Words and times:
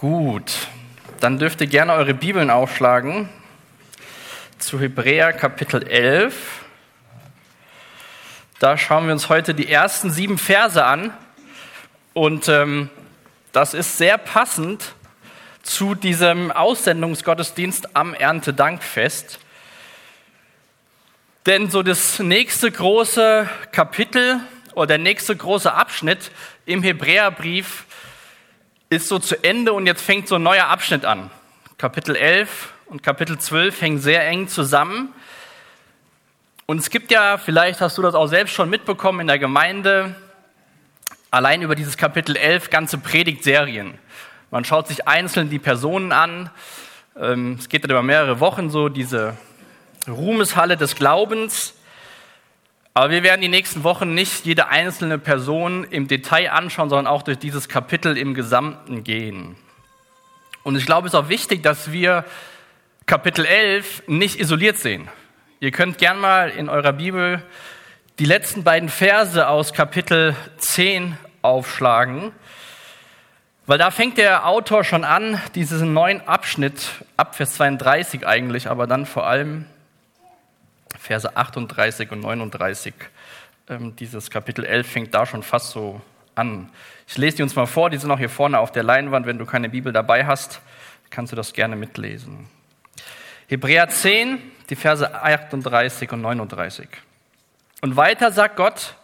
Gut, 0.00 0.68
dann 1.20 1.38
dürft 1.38 1.60
ihr 1.60 1.66
gerne 1.66 1.92
eure 1.92 2.14
Bibeln 2.14 2.48
aufschlagen 2.48 3.28
zu 4.58 4.80
Hebräer 4.80 5.34
Kapitel 5.34 5.86
11. 5.86 6.34
Da 8.60 8.78
schauen 8.78 9.04
wir 9.04 9.12
uns 9.12 9.28
heute 9.28 9.52
die 9.52 9.70
ersten 9.70 10.10
sieben 10.10 10.38
Verse 10.38 10.82
an 10.82 11.12
und 12.14 12.48
ähm, 12.48 12.88
das 13.52 13.74
ist 13.74 13.98
sehr 13.98 14.16
passend 14.16 14.94
zu 15.62 15.94
diesem 15.94 16.50
Aussendungsgottesdienst 16.50 17.94
am 17.94 18.14
Erntedankfest. 18.14 19.38
Denn 21.44 21.68
so 21.68 21.82
das 21.82 22.20
nächste 22.20 22.70
große 22.70 23.50
Kapitel 23.70 24.40
oder 24.72 24.86
der 24.86 24.98
nächste 24.98 25.36
große 25.36 25.70
Abschnitt 25.70 26.30
im 26.64 26.82
Hebräerbrief 26.82 27.84
ist 28.92 29.06
so 29.06 29.20
zu 29.20 29.44
Ende 29.44 29.72
und 29.72 29.86
jetzt 29.86 30.02
fängt 30.02 30.26
so 30.26 30.34
ein 30.34 30.42
neuer 30.42 30.66
Abschnitt 30.66 31.04
an. 31.04 31.30
Kapitel 31.78 32.16
11 32.16 32.72
und 32.86 33.04
Kapitel 33.04 33.38
12 33.38 33.80
hängen 33.80 33.98
sehr 34.00 34.26
eng 34.26 34.48
zusammen. 34.48 35.14
Und 36.66 36.78
es 36.78 36.90
gibt 36.90 37.12
ja, 37.12 37.38
vielleicht 37.38 37.80
hast 37.80 37.96
du 37.98 38.02
das 38.02 38.16
auch 38.16 38.26
selbst 38.26 38.52
schon 38.52 38.68
mitbekommen 38.68 39.20
in 39.20 39.26
der 39.28 39.38
Gemeinde, 39.38 40.16
allein 41.30 41.62
über 41.62 41.76
dieses 41.76 41.96
Kapitel 41.96 42.34
11 42.34 42.70
ganze 42.70 42.98
Predigtserien. 42.98 43.96
Man 44.50 44.64
schaut 44.64 44.88
sich 44.88 45.06
einzeln 45.06 45.50
die 45.50 45.60
Personen 45.60 46.10
an. 46.10 46.50
Ähm, 47.16 47.58
es 47.60 47.68
geht 47.68 47.84
dann 47.84 47.92
über 47.92 48.02
mehrere 48.02 48.40
Wochen 48.40 48.70
so, 48.70 48.88
diese 48.88 49.36
Ruhmeshalle 50.08 50.76
des 50.76 50.96
Glaubens. 50.96 51.74
Aber 53.00 53.08
wir 53.08 53.22
werden 53.22 53.40
die 53.40 53.48
nächsten 53.48 53.82
Wochen 53.82 54.12
nicht 54.12 54.44
jede 54.44 54.68
einzelne 54.68 55.18
Person 55.18 55.84
im 55.84 56.06
Detail 56.06 56.50
anschauen, 56.50 56.90
sondern 56.90 57.06
auch 57.06 57.22
durch 57.22 57.38
dieses 57.38 57.66
Kapitel 57.66 58.18
im 58.18 58.34
Gesamten 58.34 59.04
gehen. 59.04 59.56
Und 60.64 60.76
ich 60.76 60.84
glaube, 60.84 61.08
es 61.08 61.14
ist 61.14 61.18
auch 61.18 61.30
wichtig, 61.30 61.62
dass 61.62 61.92
wir 61.92 62.26
Kapitel 63.06 63.46
11 63.46 64.02
nicht 64.06 64.38
isoliert 64.38 64.76
sehen. 64.76 65.08
Ihr 65.60 65.70
könnt 65.70 65.96
gern 65.96 66.20
mal 66.20 66.50
in 66.50 66.68
eurer 66.68 66.92
Bibel 66.92 67.42
die 68.18 68.26
letzten 68.26 68.64
beiden 68.64 68.90
Verse 68.90 69.48
aus 69.48 69.72
Kapitel 69.72 70.36
10 70.58 71.16
aufschlagen, 71.40 72.32
weil 73.64 73.78
da 73.78 73.90
fängt 73.90 74.18
der 74.18 74.46
Autor 74.46 74.84
schon 74.84 75.04
an, 75.04 75.40
diesen 75.54 75.94
neuen 75.94 76.20
Abschnitt, 76.28 76.90
ab 77.16 77.34
Vers 77.34 77.54
32 77.54 78.26
eigentlich, 78.26 78.68
aber 78.68 78.86
dann 78.86 79.06
vor 79.06 79.26
allem 79.26 79.64
Verse 81.00 81.34
38 81.34 82.12
und 82.12 82.20
39. 82.20 82.92
Ähm, 83.68 83.96
dieses 83.96 84.30
Kapitel 84.30 84.64
11 84.64 84.86
fängt 84.86 85.14
da 85.14 85.24
schon 85.24 85.42
fast 85.42 85.70
so 85.70 86.00
an. 86.34 86.68
Ich 87.08 87.16
lese 87.16 87.38
die 87.38 87.42
uns 87.42 87.56
mal 87.56 87.66
vor, 87.66 87.88
die 87.88 87.96
sind 87.96 88.10
auch 88.10 88.18
hier 88.18 88.28
vorne 88.28 88.58
auf 88.58 88.70
der 88.70 88.82
Leinwand. 88.82 89.26
Wenn 89.26 89.38
du 89.38 89.46
keine 89.46 89.70
Bibel 89.70 89.92
dabei 89.92 90.26
hast, 90.26 90.60
kannst 91.08 91.32
du 91.32 91.36
das 91.36 91.54
gerne 91.54 91.74
mitlesen. 91.74 92.48
Hebräer 93.48 93.88
10, 93.88 94.38
die 94.68 94.76
Verse 94.76 95.12
38 95.12 96.12
und 96.12 96.20
39. 96.20 96.88
Und 97.80 97.96
weiter 97.96 98.30
sagt 98.30 98.56
Gott, 98.56 98.94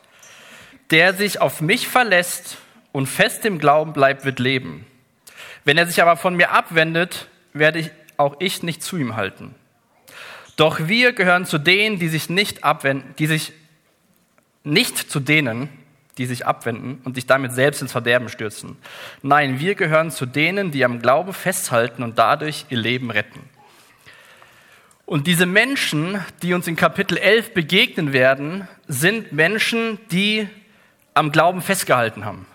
der 0.90 1.14
sich 1.14 1.40
auf 1.40 1.62
mich 1.62 1.88
verlässt 1.88 2.58
und 2.92 3.06
fest 3.06 3.44
im 3.46 3.58
Glauben 3.58 3.94
bleibt, 3.94 4.26
wird 4.26 4.38
leben. 4.38 4.86
Wenn 5.64 5.78
er 5.78 5.86
sich 5.86 6.00
aber 6.02 6.16
von 6.16 6.36
mir 6.36 6.50
abwendet, 6.50 7.28
werde 7.54 7.78
ich 7.78 7.90
auch 8.18 8.36
ich 8.38 8.62
nicht 8.62 8.82
zu 8.82 8.98
ihm 8.98 9.16
halten. 9.16 9.54
Doch 10.56 10.88
wir 10.88 11.12
gehören 11.12 11.44
zu 11.44 11.58
denen, 11.58 11.98
die 11.98 12.08
sich 12.08 12.30
nicht 12.30 12.64
abwenden, 12.64 13.14
die 13.18 13.26
sich 13.26 13.52
nicht 14.64 14.96
zu 14.98 15.20
denen, 15.20 15.68
die 16.18 16.26
sich 16.26 16.46
abwenden 16.46 17.00
und 17.04 17.14
sich 17.14 17.26
damit 17.26 17.52
selbst 17.52 17.82
ins 17.82 17.92
Verderben 17.92 18.28
stürzen. 18.28 18.76
Nein, 19.22 19.60
wir 19.60 19.74
gehören 19.74 20.10
zu 20.10 20.24
denen, 20.24 20.70
die 20.70 20.84
am 20.84 21.00
Glauben 21.00 21.34
festhalten 21.34 22.02
und 22.02 22.18
dadurch 22.18 22.64
ihr 22.70 22.78
Leben 22.78 23.10
retten. 23.10 23.40
Und 25.04 25.26
diese 25.26 25.46
Menschen, 25.46 26.20
die 26.42 26.52
uns 26.52 26.66
in 26.66 26.74
Kapitel 26.74 27.16
11 27.16 27.54
begegnen 27.54 28.12
werden, 28.12 28.66
sind 28.88 29.32
Menschen, 29.32 29.98
die 30.10 30.48
am 31.14 31.30
Glauben 31.30 31.62
festgehalten 31.62 32.24
haben, 32.24 32.46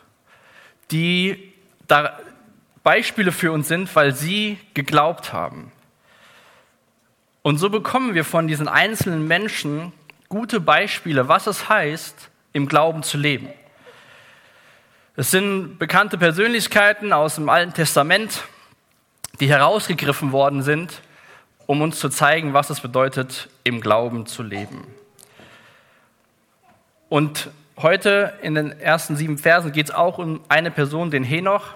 die 0.91 1.53
da 1.87 2.19
Beispiele 2.83 3.31
für 3.31 3.51
uns 3.51 3.67
sind, 3.67 3.95
weil 3.95 4.13
sie 4.13 4.57
geglaubt 4.73 5.33
haben. 5.33 5.71
Und 7.43 7.57
so 7.57 7.69
bekommen 7.69 8.13
wir 8.13 8.23
von 8.23 8.47
diesen 8.47 8.67
einzelnen 8.67 9.27
Menschen 9.27 9.93
gute 10.29 10.59
Beispiele, 10.59 11.27
was 11.27 11.47
es 11.47 11.69
heißt, 11.69 12.29
im 12.53 12.67
Glauben 12.67 13.01
zu 13.01 13.17
leben. 13.17 13.49
Es 15.15 15.31
sind 15.31 15.79
bekannte 15.79 16.17
Persönlichkeiten 16.17 17.11
aus 17.11 17.35
dem 17.35 17.49
Alten 17.49 17.73
Testament, 17.73 18.43
die 19.39 19.49
herausgegriffen 19.49 20.31
worden 20.31 20.61
sind, 20.61 21.01
um 21.65 21.81
uns 21.81 21.99
zu 21.99 22.09
zeigen, 22.09 22.53
was 22.53 22.69
es 22.69 22.79
bedeutet, 22.79 23.49
im 23.63 23.81
Glauben 23.81 24.27
zu 24.27 24.43
leben. 24.43 24.85
Und 27.09 27.49
heute 27.77 28.33
in 28.41 28.55
den 28.55 28.79
ersten 28.79 29.15
sieben 29.15 29.37
Versen 29.37 29.71
geht 29.71 29.87
es 29.89 29.95
auch 29.95 30.19
um 30.19 30.41
eine 30.47 30.69
Person, 30.69 31.09
den 31.11 31.23
Henoch. 31.23 31.73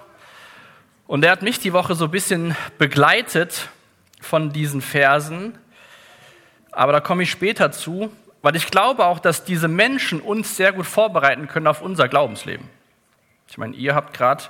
Und 1.08 1.22
der 1.22 1.32
hat 1.32 1.42
mich 1.42 1.60
die 1.60 1.74
Woche 1.74 1.96
so 1.96 2.06
ein 2.06 2.12
bisschen 2.12 2.56
begleitet 2.78 3.70
von 4.26 4.52
diesen 4.52 4.82
Versen, 4.82 5.58
aber 6.72 6.92
da 6.92 7.00
komme 7.00 7.24
ich 7.24 7.32
später 7.32 7.72
zu, 7.72 8.12
weil 8.42 8.56
ich 8.56 8.70
glaube 8.70 9.06
auch, 9.06 9.20
dass 9.20 9.46
diese 9.46 9.68
Menschen 9.68 10.20
uns 10.20 10.58
sehr 10.58 10.74
gut 10.74 10.86
vorbereiten 10.86 11.48
können 11.48 11.68
auf 11.68 11.82
unser 11.82 12.08
Glaubensleben. 12.08 12.68
Ich 13.48 13.58
meine, 13.58 13.76
ihr 13.76 13.96
habt 13.96 14.14
gerade 14.14 14.44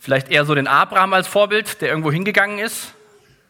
vielleicht 0.00 0.30
eher 0.30 0.44
so 0.44 0.54
den 0.54 0.66
Abraham 0.66 1.12
als 1.12 1.26
Vorbild, 1.26 1.80
der 1.80 1.88
irgendwo 1.90 2.10
hingegangen 2.10 2.58
ist 2.58 2.94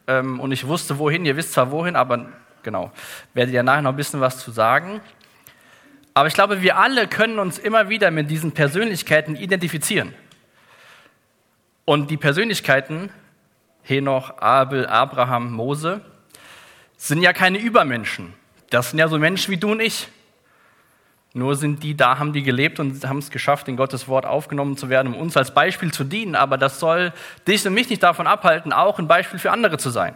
ähm, 0.07 0.39
und 0.39 0.51
ich 0.51 0.67
wusste 0.67 0.97
wohin, 0.97 1.25
ihr 1.25 1.37
wisst 1.37 1.53
zwar 1.53 1.71
wohin, 1.71 1.95
aber 1.95 2.25
genau, 2.63 2.91
werdet 3.33 3.53
ihr 3.53 3.63
nachher 3.63 3.83
noch 3.83 3.91
ein 3.91 3.95
bisschen 3.95 4.19
was 4.19 4.39
zu 4.39 4.51
sagen. 4.51 5.01
Aber 6.13 6.27
ich 6.27 6.33
glaube, 6.33 6.61
wir 6.61 6.77
alle 6.77 7.07
können 7.07 7.39
uns 7.39 7.59
immer 7.59 7.87
wieder 7.87 8.11
mit 8.11 8.29
diesen 8.29 8.51
Persönlichkeiten 8.51 9.35
identifizieren. 9.35 10.13
Und 11.85 12.11
die 12.11 12.17
Persönlichkeiten, 12.17 13.09
Henoch, 13.89 14.37
Abel, 14.39 14.85
Abraham, 14.85 15.51
Mose, 15.51 16.01
sind 16.97 17.21
ja 17.21 17.33
keine 17.33 17.57
Übermenschen. 17.57 18.33
Das 18.69 18.91
sind 18.91 18.99
ja 18.99 19.07
so 19.07 19.17
Menschen 19.17 19.51
wie 19.51 19.57
du 19.57 19.71
und 19.71 19.79
ich. 19.79 20.07
Nur 21.33 21.55
sind 21.55 21.83
die 21.83 21.95
da, 21.95 22.19
haben 22.19 22.33
die 22.33 22.43
gelebt 22.43 22.79
und 22.79 23.03
haben 23.07 23.19
es 23.19 23.29
geschafft, 23.29 23.67
in 23.67 23.77
Gottes 23.77 24.07
Wort 24.07 24.25
aufgenommen 24.25 24.77
zu 24.77 24.89
werden, 24.89 25.13
um 25.13 25.19
uns 25.19 25.37
als 25.37 25.53
Beispiel 25.53 25.91
zu 25.91 26.03
dienen. 26.03 26.35
Aber 26.35 26.57
das 26.57 26.79
soll 26.79 27.13
dich 27.47 27.65
und 27.65 27.73
mich 27.73 27.89
nicht 27.89 28.03
davon 28.03 28.27
abhalten, 28.27 28.73
auch 28.73 28.99
ein 28.99 29.07
Beispiel 29.07 29.39
für 29.39 29.51
andere 29.51 29.77
zu 29.77 29.89
sein. 29.89 30.15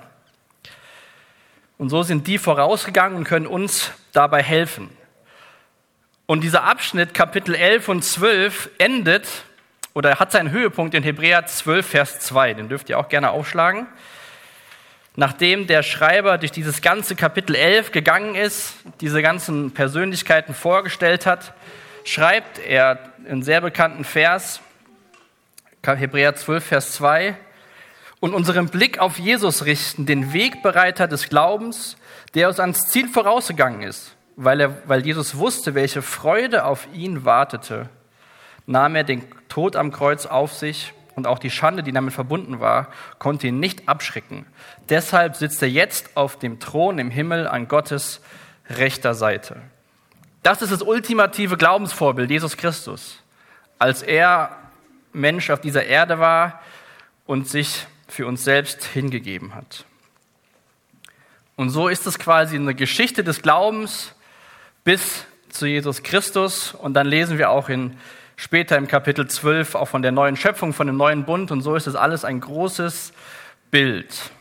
Und 1.77 1.89
so 1.89 2.03
sind 2.03 2.27
die 2.27 2.37
vorausgegangen 2.37 3.17
und 3.17 3.23
können 3.23 3.47
uns 3.47 3.91
dabei 4.11 4.41
helfen. 4.41 4.89
Und 6.25 6.41
dieser 6.41 6.63
Abschnitt, 6.63 7.13
Kapitel 7.13 7.55
11 7.55 7.89
und 7.89 8.03
12, 8.03 8.69
endet 8.77 9.27
oder 9.93 10.19
hat 10.19 10.31
seinen 10.31 10.51
Höhepunkt 10.51 10.95
in 10.95 11.03
Hebräer 11.03 11.45
12, 11.45 11.85
Vers 11.85 12.19
2. 12.19 12.55
Den 12.55 12.69
dürft 12.69 12.89
ihr 12.89 12.99
auch 12.99 13.09
gerne 13.09 13.29
aufschlagen. 13.31 13.87
Nachdem 15.15 15.67
der 15.67 15.83
Schreiber 15.83 16.39
durch 16.39 16.51
dieses 16.51 16.81
ganze 16.81 17.15
Kapitel 17.15 17.55
11 17.55 17.91
gegangen 17.91 18.33
ist, 18.33 18.73
diese 18.99 19.21
ganzen 19.21 19.71
Persönlichkeiten 19.71 20.55
vorgestellt 20.55 21.27
hat, 21.27 21.53
schreibt 22.03 22.57
er 22.57 22.99
einen 23.29 23.43
sehr 23.43 23.61
bekannten 23.61 24.03
Vers, 24.03 24.59
Hebräer 25.85 26.35
12, 26.35 26.65
Vers 26.65 26.93
2, 26.93 27.37
und 28.21 28.33
unseren 28.33 28.69
Blick 28.69 28.99
auf 28.99 29.19
Jesus 29.19 29.65
richten, 29.65 30.05
den 30.05 30.33
Wegbereiter 30.33 31.07
des 31.07 31.29
Glaubens, 31.29 31.97
der 32.33 32.47
uns 32.47 32.59
ans 32.59 32.87
Ziel 32.87 33.07
vorausgegangen 33.07 33.81
ist, 33.83 34.15
weil, 34.35 34.61
er, 34.61 34.77
weil 34.87 35.05
Jesus 35.05 35.37
wusste, 35.37 35.75
welche 35.75 36.01
Freude 36.01 36.65
auf 36.65 36.87
ihn 36.93 37.25
wartete, 37.25 37.89
nahm 38.65 38.95
er 38.95 39.03
den 39.03 39.23
Tod 39.49 39.75
am 39.75 39.91
Kreuz 39.91 40.25
auf 40.25 40.53
sich 40.53 40.93
und 41.15 41.27
auch 41.27 41.39
die 41.39 41.49
Schande, 41.49 41.83
die 41.83 41.91
damit 41.91 42.13
verbunden 42.13 42.59
war, 42.59 42.87
konnte 43.19 43.47
ihn 43.47 43.59
nicht 43.59 43.87
abschrecken. 43.87 44.45
Deshalb 44.89 45.35
sitzt 45.35 45.61
er 45.61 45.69
jetzt 45.69 46.17
auf 46.17 46.39
dem 46.39 46.59
Thron 46.59 46.99
im 46.99 47.11
Himmel 47.11 47.47
an 47.47 47.67
Gottes 47.67 48.21
rechter 48.69 49.13
Seite. 49.13 49.61
Das 50.41 50.61
ist 50.61 50.71
das 50.71 50.81
ultimative 50.81 51.57
Glaubensvorbild, 51.57 52.29
Jesus 52.29 52.57
Christus. 52.57 53.19
Als 53.79 54.01
er 54.01 54.57
Mensch 55.13 55.49
auf 55.49 55.61
dieser 55.61 55.85
Erde 55.85 56.19
war 56.19 56.61
und 57.25 57.47
sich 57.47 57.85
für 58.07 58.27
uns 58.27 58.43
selbst 58.43 58.83
hingegeben 58.83 59.55
hat. 59.55 59.85
Und 61.55 61.69
so 61.69 61.87
ist 61.87 62.07
es 62.07 62.17
quasi 62.17 62.55
eine 62.55 62.73
Geschichte 62.73 63.23
des 63.23 63.41
Glaubens 63.41 64.13
bis 64.83 65.25
zu 65.49 65.67
Jesus 65.67 66.03
Christus. 66.03 66.73
Und 66.73 66.95
dann 66.95 67.07
lesen 67.07 67.37
wir 67.37 67.51
auch 67.51 67.69
in 67.69 67.95
später 68.35 68.77
im 68.77 68.87
Kapitel 68.87 69.27
12 69.27 69.75
auch 69.75 69.87
von 69.87 70.01
der 70.01 70.11
neuen 70.11 70.35
Schöpfung, 70.35 70.73
von 70.73 70.87
dem 70.87 70.97
neuen 70.97 71.25
Bund. 71.25 71.51
Und 71.51 71.61
so 71.61 71.75
ist 71.75 71.87
es 71.87 71.95
alles 71.95 72.25
ein 72.25 72.39
großes 72.39 73.13
Bild, 73.71 74.31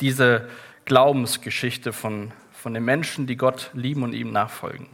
diese 0.00 0.48
Glaubensgeschichte 0.84 1.92
von, 1.92 2.32
von 2.52 2.74
den 2.74 2.84
Menschen, 2.84 3.26
die 3.26 3.36
Gott 3.36 3.70
lieben 3.72 4.02
und 4.02 4.12
ihm 4.12 4.32
nachfolgen. 4.32 4.88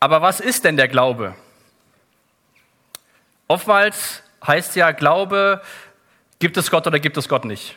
Aber 0.00 0.22
was 0.22 0.40
ist 0.40 0.64
denn 0.64 0.76
der 0.76 0.88
Glaube? 0.88 1.34
Oftmals 3.48 4.22
heißt 4.46 4.76
ja 4.76 4.92
Glaube, 4.92 5.62
Gibt 6.38 6.56
es 6.56 6.70
Gott 6.70 6.86
oder 6.86 6.98
gibt 6.98 7.16
es 7.16 7.28
Gott 7.28 7.44
nicht? 7.44 7.76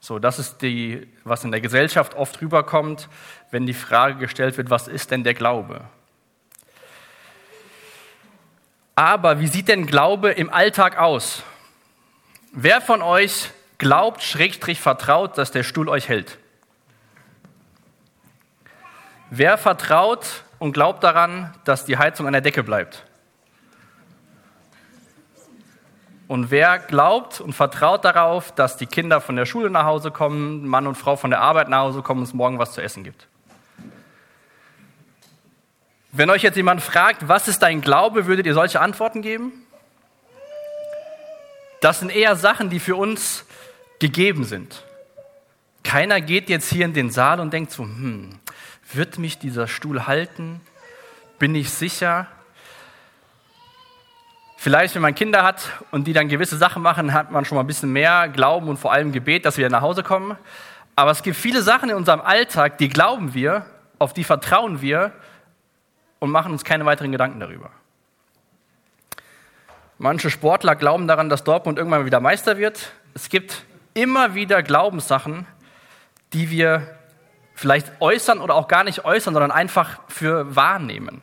So, 0.00 0.18
das 0.18 0.38
ist 0.38 0.58
die, 0.58 1.06
was 1.22 1.44
in 1.44 1.52
der 1.52 1.60
Gesellschaft 1.60 2.14
oft 2.14 2.40
rüberkommt, 2.42 3.08
wenn 3.50 3.66
die 3.66 3.74
Frage 3.74 4.18
gestellt 4.18 4.56
wird, 4.58 4.68
was 4.68 4.88
ist 4.88 5.10
denn 5.10 5.24
der 5.24 5.34
Glaube? 5.34 5.82
Aber 8.94 9.40
wie 9.40 9.48
sieht 9.48 9.68
denn 9.68 9.86
Glaube 9.86 10.30
im 10.30 10.50
Alltag 10.50 10.98
aus? 10.98 11.42
Wer 12.52 12.80
von 12.80 13.02
euch 13.02 13.50
glaubt, 13.78 14.22
schrägstrich 14.22 14.80
vertraut, 14.80 15.36
dass 15.36 15.50
der 15.50 15.64
Stuhl 15.64 15.88
euch 15.88 16.08
hält? 16.08 16.38
Wer 19.30 19.58
vertraut 19.58 20.44
und 20.60 20.72
glaubt 20.72 21.02
daran, 21.02 21.52
dass 21.64 21.84
die 21.84 21.98
Heizung 21.98 22.26
an 22.28 22.32
der 22.32 22.42
Decke 22.42 22.62
bleibt? 22.62 23.04
Und 26.28 26.50
wer 26.50 26.78
glaubt 26.78 27.40
und 27.40 27.52
vertraut 27.52 28.04
darauf, 28.04 28.52
dass 28.52 28.76
die 28.76 28.86
Kinder 28.86 29.20
von 29.20 29.36
der 29.36 29.44
Schule 29.44 29.70
nach 29.70 29.84
Hause 29.84 30.10
kommen, 30.10 30.66
Mann 30.66 30.86
und 30.86 30.94
Frau 30.94 31.16
von 31.16 31.30
der 31.30 31.40
Arbeit 31.40 31.68
nach 31.68 31.80
Hause 31.80 32.02
kommen 32.02 32.20
und 32.20 32.26
es 32.26 32.32
morgen 32.32 32.58
was 32.58 32.72
zu 32.72 32.80
essen 32.80 33.02
gibt? 33.02 33.26
Wenn 36.16 36.30
euch 36.30 36.42
jetzt 36.42 36.54
jemand 36.54 36.80
fragt, 36.80 37.26
was 37.26 37.48
ist 37.48 37.58
dein 37.58 37.80
Glaube, 37.80 38.26
würdet 38.26 38.46
ihr 38.46 38.54
solche 38.54 38.80
Antworten 38.80 39.20
geben? 39.20 39.52
Das 41.80 41.98
sind 41.98 42.14
eher 42.14 42.36
Sachen, 42.36 42.70
die 42.70 42.78
für 42.78 42.94
uns 42.94 43.44
gegeben 43.98 44.44
sind. 44.44 44.84
Keiner 45.82 46.20
geht 46.20 46.48
jetzt 46.48 46.72
hier 46.72 46.84
in 46.84 46.94
den 46.94 47.10
Saal 47.10 47.40
und 47.40 47.52
denkt 47.52 47.72
so, 47.72 47.82
hm, 47.82 48.30
wird 48.92 49.18
mich 49.18 49.38
dieser 49.40 49.66
Stuhl 49.66 50.06
halten? 50.06 50.60
Bin 51.40 51.52
ich 51.56 51.70
sicher? 51.70 52.28
Vielleicht, 54.56 54.94
wenn 54.94 55.02
man 55.02 55.16
Kinder 55.16 55.42
hat 55.42 55.68
und 55.90 56.06
die 56.06 56.12
dann 56.12 56.28
gewisse 56.28 56.56
Sachen 56.56 56.80
machen, 56.80 57.12
hat 57.12 57.32
man 57.32 57.44
schon 57.44 57.56
mal 57.56 57.64
ein 57.64 57.66
bisschen 57.66 57.92
mehr 57.92 58.28
Glauben 58.28 58.68
und 58.68 58.76
vor 58.76 58.92
allem 58.92 59.10
Gebet, 59.10 59.44
dass 59.44 59.56
wir 59.56 59.68
nach 59.68 59.82
Hause 59.82 60.04
kommen. 60.04 60.38
Aber 60.94 61.10
es 61.10 61.24
gibt 61.24 61.36
viele 61.36 61.60
Sachen 61.62 61.90
in 61.90 61.96
unserem 61.96 62.20
Alltag, 62.20 62.78
die 62.78 62.88
glauben 62.88 63.34
wir, 63.34 63.66
auf 63.98 64.12
die 64.12 64.22
vertrauen 64.22 64.80
wir 64.80 65.12
und 66.24 66.30
machen 66.30 66.52
uns 66.52 66.64
keine 66.64 66.86
weiteren 66.86 67.12
Gedanken 67.12 67.38
darüber. 67.38 67.70
Manche 69.98 70.30
Sportler 70.30 70.74
glauben 70.74 71.06
daran, 71.06 71.28
dass 71.28 71.44
Dortmund 71.44 71.78
irgendwann 71.78 72.06
wieder 72.06 72.18
Meister 72.18 72.58
wird. 72.58 72.92
Es 73.14 73.28
gibt 73.28 73.64
immer 73.92 74.34
wieder 74.34 74.62
Glaubenssachen, 74.62 75.46
die 76.32 76.50
wir 76.50 76.98
vielleicht 77.54 78.00
äußern 78.00 78.40
oder 78.40 78.54
auch 78.54 78.68
gar 78.68 78.84
nicht 78.84 79.04
äußern, 79.04 79.34
sondern 79.34 79.52
einfach 79.52 80.00
für 80.08 80.56
wahrnehmen. 80.56 81.22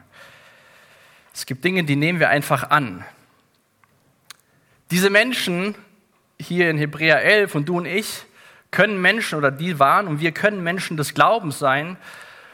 Es 1.33 1.45
gibt 1.45 1.63
Dinge, 1.65 1.83
die 1.83 1.95
nehmen 1.95 2.19
wir 2.19 2.29
einfach 2.29 2.69
an. 2.69 3.03
Diese 4.91 5.09
Menschen 5.09 5.75
hier 6.39 6.69
in 6.69 6.77
Hebräer 6.77 7.23
11 7.23 7.55
und 7.55 7.67
du 7.67 7.77
und 7.77 7.85
ich 7.85 8.25
können 8.69 9.01
Menschen 9.01 9.37
oder 9.37 9.51
die 9.51 9.79
waren 9.79 10.07
und 10.07 10.21
wir 10.21 10.31
können 10.31 10.63
Menschen 10.63 10.95
des 10.95 11.13
Glaubens 11.13 11.59
sein. 11.59 11.97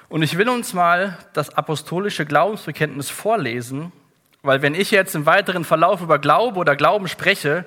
Und 0.10 0.22
ich 0.22 0.38
will 0.38 0.48
uns 0.48 0.74
mal 0.74 1.18
das 1.34 1.50
apostolische 1.50 2.26
Glaubensbekenntnis 2.26 3.10
vorlesen, 3.10 3.92
weil 4.42 4.62
wenn 4.62 4.76
ich 4.76 4.92
jetzt 4.92 5.16
im 5.16 5.26
weiteren 5.26 5.66
Verlauf 5.66 6.02
über 6.02 6.20
Glaube 6.20 6.60
oder 6.60 6.76
Glauben 6.76 7.08
spreche, 7.08 7.66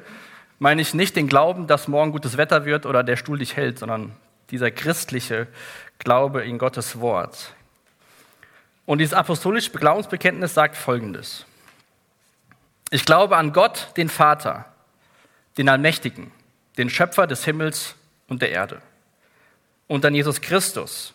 meine 0.59 0.81
ich 0.81 0.95
nicht 0.95 1.17
den 1.17 1.27
Glauben, 1.29 1.67
dass 1.67 1.89
morgen 1.89 2.13
gutes 2.13 2.37
Wetter 2.37 2.65
wird 2.65 2.87
oder 2.87 3.03
der 3.03 3.17
Stuhl 3.17 3.39
dich 3.39 3.57
hält, 3.57 3.79
sondern 3.79 4.13
dieser 4.51 4.71
christliche 4.71 5.47
Glaube 5.99 6.43
in 6.43 6.59
Gottes 6.59 7.01
Wort. 7.01 7.55
Und 8.87 8.99
dieses 8.99 9.15
apostolische 9.15 9.71
Glaubensbekenntnis 9.71 10.55
sagt 10.55 10.77
Folgendes. 10.77 11.45
Ich 12.91 13.05
glaube 13.05 13.37
an 13.37 13.53
Gott, 13.53 13.89
den 13.97 14.09
Vater, 14.09 14.65
den 15.59 15.69
Allmächtigen, 15.69 16.33
den 16.77 16.91
Schöpfer 16.91 17.27
des 17.27 17.45
Himmels 17.45 17.95
und 18.29 18.43
der 18.43 18.51
Erde. 18.51 18.83
Und 19.87 20.05
an 20.05 20.15
Jesus 20.15 20.41
Christus, 20.41 21.15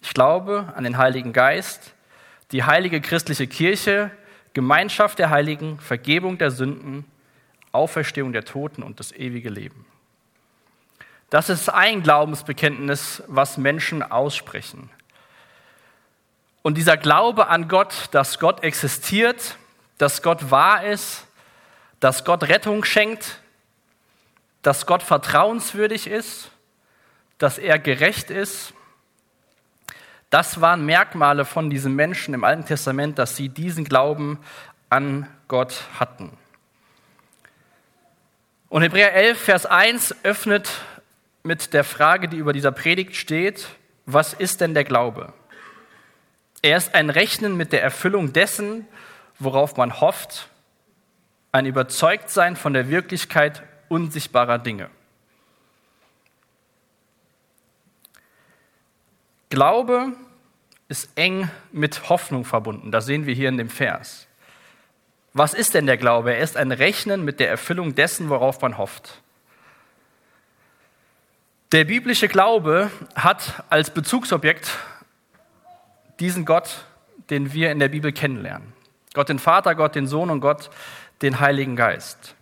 Ich 0.00 0.14
glaube 0.14 0.72
an 0.76 0.84
den 0.84 0.98
Heiligen 0.98 1.32
Geist, 1.32 1.92
die 2.52 2.64
heilige 2.64 3.00
christliche 3.00 3.46
Kirche, 3.46 4.10
Gemeinschaft 4.54 5.18
der 5.18 5.30
Heiligen, 5.30 5.78
Vergebung 5.80 6.38
der 6.38 6.50
Sünden, 6.50 7.04
Auferstehung 7.72 8.32
der 8.32 8.44
Toten 8.44 8.82
und 8.82 8.98
das 9.00 9.12
ewige 9.12 9.50
Leben. 9.50 9.86
Das 11.30 11.50
ist 11.50 11.68
ein 11.68 12.02
Glaubensbekenntnis, 12.02 13.22
was 13.26 13.58
Menschen 13.58 14.02
aussprechen. 14.02 14.90
Und 16.62 16.76
dieser 16.76 16.96
Glaube 16.96 17.48
an 17.48 17.68
Gott, 17.68 18.08
dass 18.12 18.38
Gott 18.38 18.62
existiert, 18.62 19.56
dass 19.98 20.22
Gott 20.22 20.50
wahr 20.50 20.84
ist, 20.84 21.26
dass 22.00 22.24
Gott 22.24 22.44
Rettung 22.44 22.84
schenkt, 22.84 23.40
dass 24.62 24.86
Gott 24.86 25.02
vertrauenswürdig 25.02 26.06
ist, 26.06 26.50
dass 27.38 27.58
er 27.58 27.78
gerecht 27.78 28.30
ist. 28.30 28.72
Das 30.30 30.60
waren 30.60 30.84
Merkmale 30.84 31.44
von 31.44 31.70
diesen 31.70 31.94
Menschen 31.94 32.34
im 32.34 32.44
Alten 32.44 32.66
Testament, 32.66 33.18
dass 33.18 33.36
sie 33.36 33.48
diesen 33.48 33.84
Glauben 33.84 34.38
an 34.90 35.26
Gott 35.48 35.84
hatten. 35.98 36.36
Und 38.68 38.82
Hebräer 38.82 39.14
11, 39.14 39.40
Vers 39.40 39.66
1 39.66 40.16
öffnet 40.24 40.70
mit 41.42 41.72
der 41.72 41.84
Frage, 41.84 42.28
die 42.28 42.36
über 42.36 42.52
dieser 42.52 42.72
Predigt 42.72 43.16
steht, 43.16 43.68
was 44.04 44.34
ist 44.34 44.60
denn 44.60 44.74
der 44.74 44.84
Glaube? 44.84 45.32
Er 46.60 46.76
ist 46.76 46.94
ein 46.94 47.08
Rechnen 47.08 47.56
mit 47.56 47.72
der 47.72 47.82
Erfüllung 47.82 48.32
dessen, 48.34 48.86
worauf 49.38 49.76
man 49.76 50.00
hofft, 50.00 50.48
ein 51.52 51.64
Überzeugtsein 51.64 52.56
von 52.56 52.74
der 52.74 52.90
Wirklichkeit 52.90 53.62
unsichtbarer 53.88 54.58
Dinge. 54.58 54.90
Glaube 59.50 60.12
ist 60.88 61.10
eng 61.16 61.50
mit 61.72 62.08
Hoffnung 62.08 62.44
verbunden. 62.44 62.90
Das 62.90 63.06
sehen 63.06 63.26
wir 63.26 63.34
hier 63.34 63.48
in 63.48 63.58
dem 63.58 63.70
Vers. 63.70 64.26
Was 65.32 65.54
ist 65.54 65.74
denn 65.74 65.86
der 65.86 65.96
Glaube? 65.96 66.34
Er 66.34 66.40
ist 66.40 66.56
ein 66.56 66.72
Rechnen 66.72 67.24
mit 67.24 67.40
der 67.40 67.48
Erfüllung 67.48 67.94
dessen, 67.94 68.28
worauf 68.28 68.60
man 68.60 68.78
hofft. 68.78 69.22
Der 71.72 71.84
biblische 71.84 72.28
Glaube 72.28 72.90
hat 73.14 73.62
als 73.68 73.90
Bezugsobjekt 73.90 74.70
diesen 76.18 76.44
Gott, 76.44 76.86
den 77.30 77.52
wir 77.52 77.70
in 77.70 77.78
der 77.78 77.88
Bibel 77.88 78.12
kennenlernen. 78.12 78.72
Gott 79.12 79.28
den 79.28 79.38
Vater, 79.38 79.74
Gott 79.74 79.94
den 79.94 80.06
Sohn 80.06 80.30
und 80.30 80.40
Gott 80.40 80.70
den 81.20 81.40
Heiligen 81.40 81.76
Geist. 81.76 82.34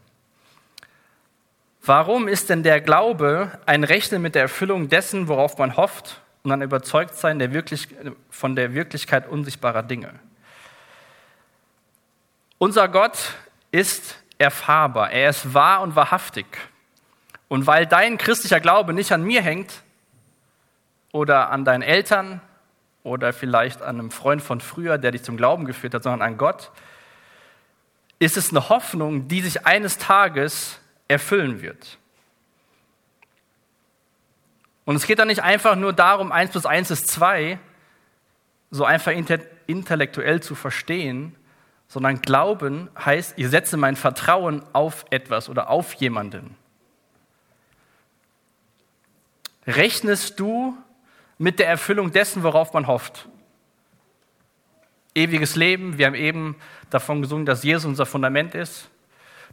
Warum 1.82 2.28
ist 2.28 2.50
denn 2.50 2.62
der 2.62 2.80
Glaube 2.80 3.58
ein 3.66 3.84
Rechnen 3.84 4.22
mit 4.22 4.34
der 4.34 4.42
Erfüllung 4.42 4.88
dessen, 4.88 5.28
worauf 5.28 5.58
man 5.58 5.76
hofft 5.76 6.20
und 6.46 6.52
ein 6.52 6.62
Überzeugtsein 6.62 7.40
der 7.40 7.52
wirklich, 7.52 7.88
von 8.30 8.54
der 8.54 8.72
Wirklichkeit 8.72 9.28
unsichtbarer 9.28 9.82
Dinge? 9.82 10.14
Unser 12.58 12.88
Gott 12.88 13.34
ist 13.72 14.16
erfahrbar, 14.38 15.10
er 15.10 15.30
ist 15.30 15.52
wahr 15.54 15.82
und 15.82 15.96
wahrhaftig. 15.96 16.46
Und 17.48 17.66
weil 17.66 17.86
dein 17.86 18.16
christlicher 18.16 18.60
Glaube 18.60 18.92
nicht 18.92 19.10
an 19.10 19.24
mir 19.24 19.42
hängt 19.42 19.82
oder 21.10 21.50
an 21.50 21.64
deinen 21.64 21.82
Eltern 21.82 22.40
oder 23.02 23.32
vielleicht 23.32 23.82
an 23.82 23.98
einem 23.98 24.10
Freund 24.12 24.40
von 24.40 24.60
früher, 24.60 24.98
der 24.98 25.10
dich 25.10 25.24
zum 25.24 25.36
Glauben 25.36 25.64
geführt 25.64 25.94
hat, 25.94 26.04
sondern 26.04 26.22
an 26.22 26.38
Gott, 26.38 26.70
ist 28.20 28.36
es 28.36 28.50
eine 28.50 28.68
Hoffnung, 28.68 29.26
die 29.26 29.40
sich 29.40 29.66
eines 29.66 29.98
Tages 29.98 30.78
erfüllen 31.08 31.60
wird. 31.60 31.98
Und 34.86 34.96
es 34.96 35.06
geht 35.06 35.18
dann 35.18 35.28
nicht 35.28 35.42
einfach 35.42 35.76
nur 35.76 35.92
darum, 35.92 36.32
1 36.32 36.52
plus 36.52 36.64
1 36.64 36.92
ist 36.92 37.08
2, 37.08 37.58
so 38.70 38.84
einfach 38.84 39.12
intellektuell 39.66 40.40
zu 40.40 40.54
verstehen, 40.54 41.34
sondern 41.88 42.22
Glauben 42.22 42.88
heißt, 42.98 43.34
ich 43.36 43.48
setze 43.48 43.76
mein 43.76 43.96
Vertrauen 43.96 44.62
auf 44.72 45.04
etwas 45.10 45.48
oder 45.48 45.70
auf 45.70 45.92
jemanden. 45.94 46.56
Rechnest 49.66 50.38
du 50.38 50.78
mit 51.36 51.58
der 51.58 51.66
Erfüllung 51.66 52.12
dessen, 52.12 52.44
worauf 52.44 52.72
man 52.72 52.86
hofft. 52.86 53.28
Ewiges 55.16 55.56
Leben, 55.56 55.98
wir 55.98 56.06
haben 56.06 56.14
eben 56.14 56.56
davon 56.90 57.22
gesungen, 57.22 57.46
dass 57.46 57.64
Jesus 57.64 57.84
unser 57.86 58.06
Fundament 58.06 58.54
ist, 58.54 58.88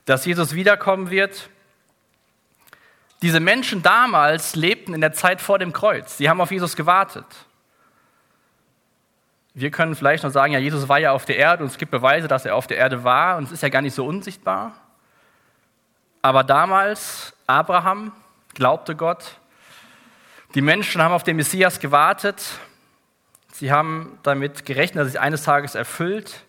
dass 0.06 0.26
Jesus 0.26 0.54
wiederkommen 0.54 1.10
wird. 1.10 1.50
Diese 3.24 3.40
Menschen 3.40 3.82
damals 3.82 4.54
lebten 4.54 4.94
in 4.94 5.00
der 5.00 5.14
Zeit 5.14 5.40
vor 5.40 5.58
dem 5.58 5.72
Kreuz. 5.72 6.18
Sie 6.18 6.30
haben 6.30 6.42
auf 6.42 6.52
Jesus 6.52 6.76
gewartet. 6.76 7.26
Wir 9.54 9.72
können 9.72 9.96
vielleicht 9.96 10.26
noch 10.26 10.30
sagen, 10.30 10.52
ja, 10.52 10.60
Jesus 10.60 10.90
war 10.90 11.00
ja 11.00 11.14
auf 11.14 11.24
der 11.24 11.38
Erde 11.38 11.64
und 11.64 11.70
es 11.70 11.78
gibt 11.78 11.90
Beweise, 11.92 12.28
dass 12.28 12.44
er 12.44 12.54
auf 12.54 12.68
der 12.68 12.76
Erde 12.76 13.06
war 13.06 13.38
und 13.38 13.46
es 13.46 13.54
ist 13.54 13.64
ja 13.64 13.70
gar 13.70 13.82
nicht 13.82 13.94
so 13.94 14.06
unsichtbar. 14.06 14.74
Aber 16.22 16.44
damals, 16.44 17.34
Abraham 17.48 18.12
glaubte 18.56 18.94
Gott. 18.94 19.40
Die 20.54 20.62
Menschen 20.62 21.02
haben 21.02 21.14
auf 21.14 21.24
den 21.24 21.38
Messias 21.38 21.80
gewartet. 21.80 22.44
Sie 23.54 23.72
haben 23.72 24.20
damit 24.24 24.66
gerechnet, 24.66 25.02
dass 25.02 25.08
es 25.08 25.16
eines 25.16 25.44
Tages 25.44 25.76
erfüllt. 25.76 26.42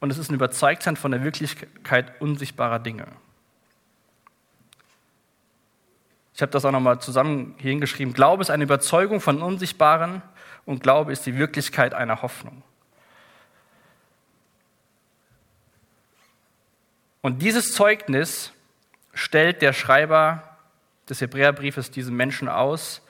Und 0.00 0.08
es 0.08 0.16
ist 0.16 0.30
ein 0.30 0.34
Überzeugtsein 0.36 0.96
von 0.96 1.10
der 1.10 1.22
Wirklichkeit 1.22 2.18
unsichtbarer 2.18 2.78
Dinge. 2.78 3.08
Ich 6.36 6.42
habe 6.42 6.52
das 6.52 6.66
auch 6.66 6.70
nochmal 6.70 7.00
zusammen 7.00 7.54
hier 7.56 7.70
hingeschrieben. 7.70 8.12
Glaube 8.12 8.42
ist 8.42 8.50
eine 8.50 8.64
Überzeugung 8.64 9.22
von 9.22 9.40
Unsichtbaren 9.40 10.20
und 10.66 10.82
Glaube 10.82 11.10
ist 11.10 11.24
die 11.24 11.38
Wirklichkeit 11.38 11.94
einer 11.94 12.20
Hoffnung. 12.20 12.62
Und 17.22 17.40
dieses 17.40 17.72
Zeugnis 17.72 18.52
stellt 19.14 19.62
der 19.62 19.72
Schreiber 19.72 20.58
des 21.08 21.22
Hebräerbriefes 21.22 21.90
diesen 21.90 22.14
Menschen 22.14 22.50
aus, 22.50 23.00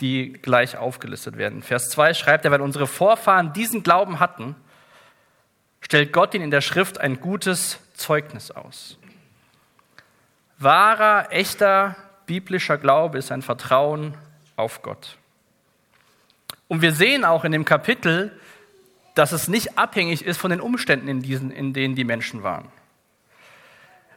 die 0.00 0.32
gleich 0.32 0.78
aufgelistet 0.78 1.36
werden. 1.36 1.60
Vers 1.60 1.90
2 1.90 2.14
schreibt 2.14 2.46
er, 2.46 2.52
weil 2.52 2.62
unsere 2.62 2.86
Vorfahren 2.86 3.52
diesen 3.52 3.82
Glauben 3.82 4.18
hatten, 4.18 4.56
stellt 5.82 6.10
Gott 6.10 6.32
ihnen 6.32 6.44
in 6.44 6.50
der 6.50 6.62
Schrift 6.62 6.98
ein 6.98 7.20
gutes 7.20 7.80
Zeugnis 7.92 8.50
aus. 8.50 8.96
Wahrer, 10.56 11.30
echter 11.32 11.96
biblischer 12.26 12.78
Glaube 12.78 13.18
ist 13.18 13.32
ein 13.32 13.42
Vertrauen 13.42 14.14
auf 14.56 14.82
Gott. 14.82 15.16
Und 16.68 16.82
wir 16.82 16.92
sehen 16.92 17.24
auch 17.24 17.44
in 17.44 17.52
dem 17.52 17.64
Kapitel, 17.64 18.32
dass 19.14 19.32
es 19.32 19.48
nicht 19.48 19.78
abhängig 19.78 20.24
ist 20.24 20.38
von 20.38 20.50
den 20.50 20.60
Umständen, 20.60 21.08
in, 21.08 21.20
diesen, 21.20 21.50
in 21.50 21.72
denen 21.72 21.94
die 21.94 22.04
Menschen 22.04 22.42
waren. 22.42 22.68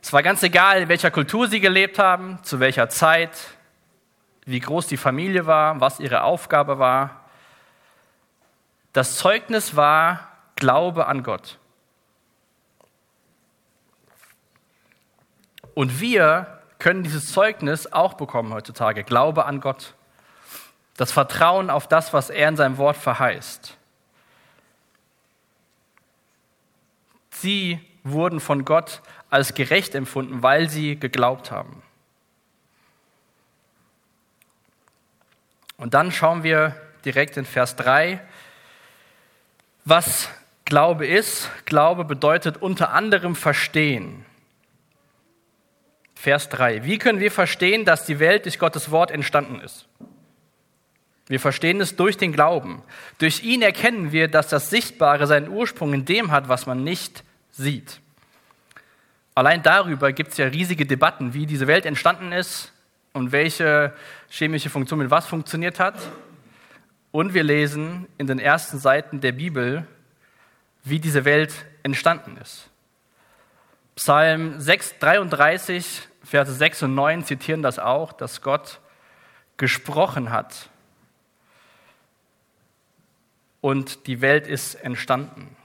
Es 0.02 0.14
war 0.14 0.24
ganz 0.24 0.44
egal, 0.44 0.84
in 0.84 0.90
welcher 0.90 1.12
Kultur 1.12 1.48
sie 1.48 1.60
gelebt 1.60 2.00
haben, 2.00 2.40
zu 2.44 2.60
welcher 2.60 2.90
Zeit, 2.90 3.32
wie 4.46 4.60
groß 4.60 4.88
die 4.88 4.98
Familie 4.98 5.48
war, 5.48 5.82
was 5.82 6.00
ihre 6.00 6.24
Aufgabe 6.24 6.80
war. 6.80 7.26
Das 8.94 9.18
Zeugnis 9.18 9.76
war 9.76 10.32
Glaube 10.56 11.08
an 11.08 11.24
Gott. 11.24 11.58
Und 15.74 16.00
wir 16.00 16.55
können 16.86 17.02
dieses 17.02 17.32
Zeugnis 17.32 17.92
auch 17.92 18.14
bekommen 18.14 18.54
heutzutage, 18.54 19.04
Glaube 19.04 19.46
an 19.46 19.60
Gott. 19.60 19.96
Das 20.98 21.12
Vertrauen 21.12 21.72
auf 21.72 21.88
das, 21.88 22.14
was 22.14 22.30
er 22.30 22.48
in 22.48 22.58
seinem 22.58 22.78
Wort 22.78 22.96
verheißt. 22.96 23.76
Sie 27.32 27.80
wurden 28.04 28.40
von 28.40 28.66
Gott 28.66 29.02
als 29.32 29.56
gerecht 29.56 29.96
empfunden, 29.96 30.44
weil 30.44 30.70
sie 30.70 31.00
geglaubt 31.00 31.50
haben. 31.50 31.82
Und 35.78 35.96
dann 35.96 36.12
schauen 36.12 36.44
wir 36.44 36.80
direkt 37.04 37.36
in 37.38 37.46
Vers 37.46 37.76
3, 37.78 38.22
was 39.86 40.30
Glaube 40.66 41.08
ist. 41.08 41.50
Glaube 41.66 42.06
bedeutet 42.06 42.58
unter 42.58 42.92
anderem 42.92 43.36
verstehen. 43.36 44.24
Vers 46.26 46.50
3. 46.50 46.86
Wie 46.86 46.98
können 46.98 47.20
wir 47.20 47.30
verstehen, 47.30 47.86
dass 47.86 48.08
die 48.08 48.18
Welt 48.18 48.46
durch 48.46 48.58
Gottes 48.58 48.90
Wort 48.90 49.12
entstanden 49.12 49.60
ist? 49.60 49.86
Wir 51.28 51.40
verstehen 51.40 51.80
es 51.80 51.98
durch 51.98 52.18
den 52.18 52.32
Glauben. 52.32 52.82
Durch 53.20 53.44
ihn 53.44 53.62
erkennen 53.62 54.12
wir, 54.12 54.28
dass 54.28 54.48
das 54.48 54.72
Sichtbare 54.72 55.28
seinen 55.28 55.50
Ursprung 55.50 55.94
in 55.94 56.04
dem 56.04 56.32
hat, 56.32 56.50
was 56.50 56.66
man 56.66 56.84
nicht 56.84 57.24
sieht. 57.52 58.00
Allein 59.36 59.62
darüber 59.62 60.14
gibt 60.14 60.32
es 60.32 60.38
ja 60.38 60.48
riesige 60.48 60.88
Debatten, 60.88 61.36
wie 61.36 61.46
diese 61.46 61.68
Welt 61.68 61.86
entstanden 61.86 62.32
ist 62.32 62.74
und 63.14 63.32
welche 63.32 63.94
chemische 64.28 64.72
Funktion 64.72 64.98
mit 64.98 65.12
was 65.12 65.28
funktioniert 65.28 65.80
hat. 65.80 66.00
Und 67.12 67.36
wir 67.36 67.44
lesen 67.44 68.08
in 68.18 68.26
den 68.26 68.40
ersten 68.40 68.80
Seiten 68.80 69.22
der 69.22 69.34
Bibel, 69.34 69.86
wie 70.84 71.00
diese 71.00 71.24
Welt 71.24 71.54
entstanden 71.84 72.38
ist. 72.38 72.68
Psalm 73.96 74.60
6, 74.60 74.98
33, 75.00 76.02
Verse 76.26 76.52
6 76.52 76.84
und 76.84 76.96
9 76.96 77.24
zitieren 77.24 77.62
das 77.62 77.80
auch, 77.80 78.12
dass 78.12 78.42
Gott 78.42 78.80
gesprochen 79.58 80.32
hat 80.32 80.70
und 83.62 84.08
die 84.08 84.22
Welt 84.22 84.48
ist 84.48 84.76
entstanden. 84.76 85.56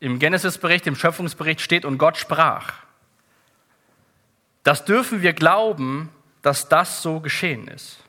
Im 0.00 0.18
Genesis-Bericht, 0.18 0.86
im 0.86 0.94
Schöpfungsbericht 0.94 1.60
steht, 1.60 1.84
und 1.84 1.96
Gott 1.96 2.18
sprach. 2.18 2.74
Das 4.62 4.84
dürfen 4.84 5.22
wir 5.22 5.32
glauben, 5.32 6.10
dass 6.42 6.68
das 6.68 7.00
so 7.00 7.20
geschehen 7.20 7.68
ist. 7.68 8.02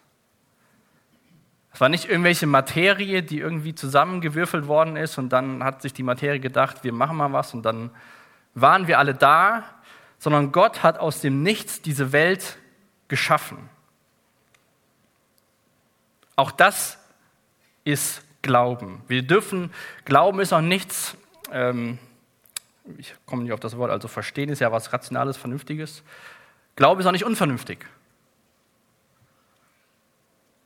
Es 1.74 1.80
war 1.80 1.90
nicht 1.90 2.10
irgendwelche 2.10 2.48
Materie, 2.48 3.24
die 3.24 3.40
irgendwie 3.40 3.76
zusammengewürfelt 3.76 4.68
worden 4.68 4.98
ist 4.98 5.18
und 5.18 5.30
dann 5.30 5.64
hat 5.64 5.82
sich 5.82 5.94
die 5.94 6.04
Materie 6.04 6.40
gedacht, 6.40 6.84
wir 6.84 6.92
machen 6.92 7.18
mal 7.18 7.32
was 7.32 7.54
und 7.54 7.64
dann 7.64 7.92
waren 8.56 8.88
wir 8.88 9.00
alle 9.00 9.14
da, 9.14 9.64
sondern 10.20 10.52
Gott 10.52 10.84
hat 10.84 11.00
aus 11.00 11.22
dem 11.22 11.44
Nichts 11.44 11.82
diese 11.82 12.12
Welt 12.12 12.58
geschaffen. 13.08 13.70
Auch 16.36 16.52
das 16.52 16.98
ist 17.84 18.22
Glauben. 18.42 19.02
Wir 19.08 19.24
dürfen, 19.24 19.74
Glauben 20.06 20.40
ist 20.40 20.54
auch 20.54 20.62
nichts, 20.62 21.18
ähm, 21.52 21.98
ich 22.98 23.14
komme 23.26 23.44
nicht 23.44 23.52
auf 23.52 23.60
das 23.60 23.78
Wort, 23.78 23.92
also 23.92 24.08
verstehen 24.08 24.50
ist 24.50 24.60
ja 24.60 24.72
was 24.72 24.94
Rationales, 24.94 25.36
Vernünftiges. 25.36 26.04
Glaube 26.76 27.02
ist 27.02 27.08
auch 27.08 27.12
nicht 27.12 27.26
unvernünftig. 27.26 27.86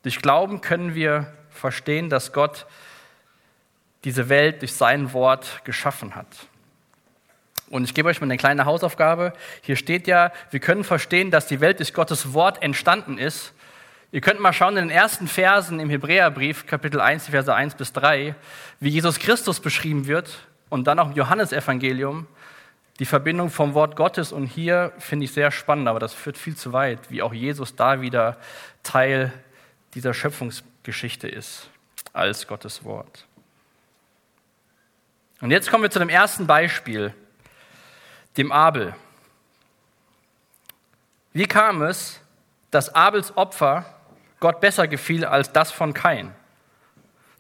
Durch 0.04 0.22
Glauben 0.22 0.62
können 0.62 0.94
wir 0.96 1.34
verstehen, 1.50 2.10
dass 2.10 2.34
Gott 2.34 2.66
diese 4.04 4.30
Welt 4.30 4.62
durch 4.62 4.74
sein 4.74 5.14
Wort 5.14 5.64
geschaffen 5.64 6.16
hat. 6.16 6.28
Und 7.72 7.86
ich 7.86 7.94
gebe 7.94 8.10
euch 8.10 8.20
mal 8.20 8.26
eine 8.26 8.38
kleine 8.38 8.66
Hausaufgabe. 8.66 9.32
Hier 9.62 9.78
steht 9.78 10.06
ja, 10.06 10.32
wir 10.52 10.60
können 10.60 10.84
verstehen, 10.84 11.32
dass 11.32 11.48
die 11.48 11.62
Welt 11.62 11.80
durch 11.80 11.94
Gottes 11.94 12.34
Wort 12.34 12.62
entstanden 12.62 13.18
ist. 13.18 13.54
Ihr 14.12 14.20
könnt 14.20 14.42
mal 14.42 14.52
schauen 14.52 14.76
in 14.76 14.90
den 14.90 14.96
ersten 14.96 15.26
Versen 15.26 15.80
im 15.80 15.90
Hebräerbrief, 15.90 16.68
Kapitel 16.68 17.00
1, 17.00 17.30
Verse 17.30 17.54
1 17.54 17.76
bis 17.76 17.94
3, 17.94 18.36
wie 18.82 18.90
Jesus 18.90 19.20
Christus 19.20 19.62
beschrieben 19.62 20.06
wird 20.06 20.40
und 20.70 20.86
dann 20.86 21.00
auch 21.00 21.12
im 21.12 21.16
Johannesevangelium 21.16 22.28
die 23.00 23.06
Verbindung 23.06 23.50
vom 23.50 23.74
Wort 23.74 23.96
Gottes. 23.96 24.34
Und 24.34 24.48
hier 24.48 24.92
finde 25.00 25.24
ich 25.24 25.32
sehr 25.32 25.50
spannend, 25.50 25.88
aber 25.88 26.00
das 26.00 26.14
führt 26.14 26.38
viel 26.38 26.58
zu 26.58 26.74
weit, 26.74 27.00
wie 27.10 27.22
auch 27.22 27.34
Jesus 27.34 27.78
da 27.78 28.02
wieder 28.02 28.38
Teil 28.84 29.32
dieser 29.94 30.14
Schöpfungsgeschichte 30.14 31.30
ist 31.30 31.70
als 32.12 32.48
Gottes 32.48 32.84
Wort. 32.84 33.26
Und 35.40 35.52
jetzt 35.52 35.72
kommen 35.72 35.84
wir 35.84 35.90
zu 35.90 36.00
dem 36.00 36.10
ersten 36.10 36.48
Beispiel, 36.48 37.14
dem 38.38 38.52
Abel. 38.52 38.96
Wie 41.34 41.46
kam 41.46 41.82
es, 41.82 42.20
dass 42.72 42.94
Abels 42.94 43.36
Opfer 43.38 43.86
Gott 44.40 44.60
besser 44.60 44.88
gefiel 44.88 45.26
als 45.26 45.52
das 45.52 45.72
von 45.72 45.94
Kain? 45.94 46.34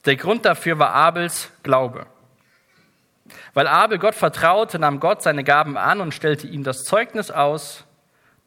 Der 0.06 0.16
Grund 0.16 0.46
dafür 0.46 0.80
war 0.80 0.94
Abels 0.94 1.50
Glaube. 1.64 2.08
Weil 3.54 3.68
Abel 3.68 4.00
Gott 4.00 4.16
vertraute, 4.16 4.80
nahm 4.80 5.00
Gott 5.00 5.22
seine 5.22 5.44
Gaben 5.44 5.78
an 5.78 6.02
und 6.02 6.14
stellte 6.14 6.48
ihm 6.48 6.64
das 6.64 6.84
Zeugnis 6.84 7.32
aus, 7.32 7.86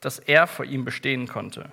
dass 0.01 0.19
er 0.19 0.47
vor 0.47 0.65
ihm 0.65 0.85
bestehen 0.85 1.29
konnte. 1.29 1.71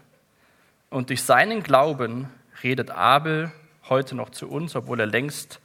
Und 0.89 1.09
durch 1.09 1.23
seinen 1.23 1.63
Glauben 1.63 2.29
redet 2.63 2.91
Abel 2.91 3.51
heute 3.89 4.15
noch 4.15 4.29
zu 4.29 4.49
uns, 4.49 4.75
obwohl 4.75 4.99
er 4.99 5.05
längst 5.05 5.59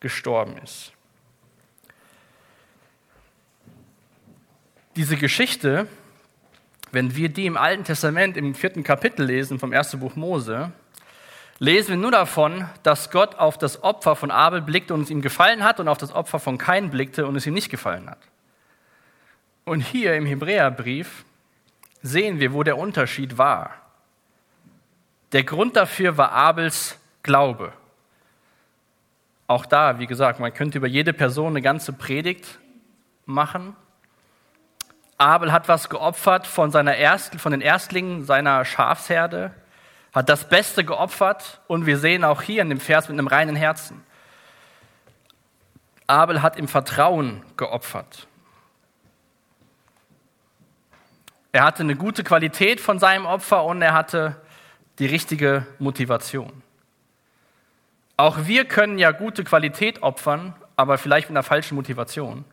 gestorben 0.00 0.56
ist. 0.58 0.92
Diese 4.96 5.18
Geschichte, 5.18 5.88
wenn 6.90 7.14
wir 7.14 7.28
die 7.28 7.44
im 7.44 7.58
Alten 7.58 7.84
Testament 7.84 8.38
im 8.38 8.54
vierten 8.54 8.82
Kapitel 8.82 9.26
lesen 9.26 9.58
vom 9.58 9.74
ersten 9.74 10.00
Buch 10.00 10.16
Mose, 10.16 10.72
lesen 11.58 11.90
wir 11.90 11.96
nur 11.98 12.12
davon, 12.12 12.66
dass 12.82 13.10
Gott 13.10 13.34
auf 13.34 13.58
das 13.58 13.82
Opfer 13.82 14.16
von 14.16 14.30
Abel 14.30 14.62
blickte 14.62 14.94
und 14.94 15.02
es 15.02 15.10
ihm 15.10 15.20
gefallen 15.20 15.64
hat 15.64 15.80
und 15.80 15.88
auf 15.88 15.98
das 15.98 16.14
Opfer 16.14 16.38
von 16.38 16.56
Kain 16.56 16.88
blickte 16.88 17.26
und 17.26 17.36
es 17.36 17.46
ihm 17.46 17.52
nicht 17.52 17.68
gefallen 17.68 18.08
hat. 18.08 18.20
Und 19.66 19.80
hier 19.80 20.14
im 20.14 20.24
Hebräerbrief 20.24 21.26
sehen 22.00 22.40
wir, 22.40 22.54
wo 22.54 22.62
der 22.62 22.78
Unterschied 22.78 23.36
war. 23.36 23.72
Der 25.32 25.44
Grund 25.44 25.76
dafür 25.76 26.16
war 26.16 26.32
Abels 26.32 26.98
Glaube. 27.22 27.74
Auch 29.46 29.66
da, 29.66 29.98
wie 29.98 30.06
gesagt, 30.06 30.40
man 30.40 30.54
könnte 30.54 30.78
über 30.78 30.86
jede 30.86 31.12
Person 31.12 31.48
eine 31.48 31.60
ganze 31.60 31.92
Predigt 31.92 32.58
machen. 33.26 33.76
Abel 35.18 35.52
hat 35.52 35.68
was 35.68 35.88
geopfert 35.88 36.46
von, 36.46 36.70
seiner 36.70 36.96
Erst, 36.96 37.40
von 37.40 37.52
den 37.52 37.60
Erstlingen 37.60 38.24
seiner 38.24 38.64
Schafsherde, 38.64 39.52
hat 40.12 40.28
das 40.28 40.48
Beste 40.48 40.84
geopfert 40.84 41.60
und 41.66 41.86
wir 41.86 41.98
sehen 41.98 42.24
auch 42.24 42.42
hier 42.42 42.62
in 42.62 42.68
dem 42.68 42.80
Vers 42.80 43.08
mit 43.08 43.18
einem 43.18 43.26
reinen 43.26 43.56
Herzen. 43.56 44.04
Abel 46.06 46.42
hat 46.42 46.56
im 46.56 46.68
Vertrauen 46.68 47.42
geopfert. 47.56 48.26
Er 51.52 51.64
hatte 51.64 51.82
eine 51.82 51.96
gute 51.96 52.22
Qualität 52.22 52.80
von 52.80 52.98
seinem 52.98 53.26
Opfer 53.26 53.64
und 53.64 53.80
er 53.80 53.94
hatte 53.94 54.36
die 54.98 55.06
richtige 55.06 55.66
Motivation. 55.78 56.62
Auch 58.18 58.46
wir 58.46 58.66
können 58.66 58.98
ja 58.98 59.10
gute 59.10 59.44
Qualität 59.44 60.02
opfern, 60.02 60.54
aber 60.76 60.98
vielleicht 60.98 61.28
mit 61.28 61.36
einer 61.36 61.42
falschen 61.42 61.74
Motivation. 61.74 62.44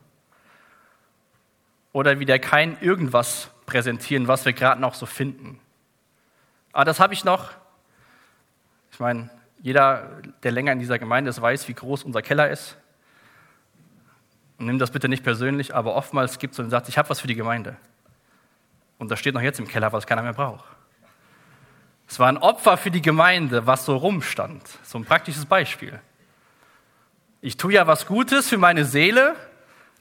Oder 1.94 2.18
wieder 2.18 2.40
kein 2.40 2.76
irgendwas 2.80 3.50
präsentieren, 3.66 4.26
was 4.26 4.44
wir 4.44 4.52
gerade 4.52 4.80
noch 4.80 4.94
so 4.94 5.06
finden. 5.06 5.60
Aber 6.72 6.84
das 6.84 6.98
habe 6.98 7.14
ich 7.14 7.24
noch. 7.24 7.52
Ich 8.90 8.98
meine, 8.98 9.30
jeder, 9.62 10.10
der 10.42 10.50
länger 10.50 10.72
in 10.72 10.80
dieser 10.80 10.98
Gemeinde 10.98 11.30
ist, 11.30 11.40
weiß, 11.40 11.68
wie 11.68 11.74
groß 11.74 12.02
unser 12.02 12.20
Keller 12.20 12.50
ist. 12.50 12.76
Und 14.58 14.66
nimm 14.66 14.80
das 14.80 14.90
bitte 14.90 15.08
nicht 15.08 15.22
persönlich, 15.22 15.72
aber 15.72 15.94
oftmals 15.94 16.40
gibt 16.40 16.52
es 16.52 16.56
so 16.56 16.62
einen 16.64 16.70
Satz, 16.70 16.88
ich 16.88 16.98
habe 16.98 17.08
was 17.10 17.20
für 17.20 17.28
die 17.28 17.36
Gemeinde. 17.36 17.76
Und 18.98 19.08
das 19.12 19.20
steht 19.20 19.34
noch 19.34 19.40
jetzt 19.40 19.60
im 19.60 19.68
Keller, 19.68 19.92
was 19.92 20.04
keiner 20.04 20.22
mehr 20.22 20.32
braucht. 20.32 20.64
Es 22.08 22.18
war 22.18 22.26
ein 22.28 22.38
Opfer 22.38 22.76
für 22.76 22.90
die 22.90 23.02
Gemeinde, 23.02 23.68
was 23.68 23.84
so 23.84 23.96
rumstand. 23.96 24.68
So 24.82 24.98
ein 24.98 25.04
praktisches 25.04 25.46
Beispiel. 25.46 26.00
Ich 27.40 27.56
tue 27.56 27.74
ja 27.74 27.86
was 27.86 28.06
Gutes 28.06 28.48
für 28.48 28.58
meine 28.58 28.84
Seele, 28.84 29.36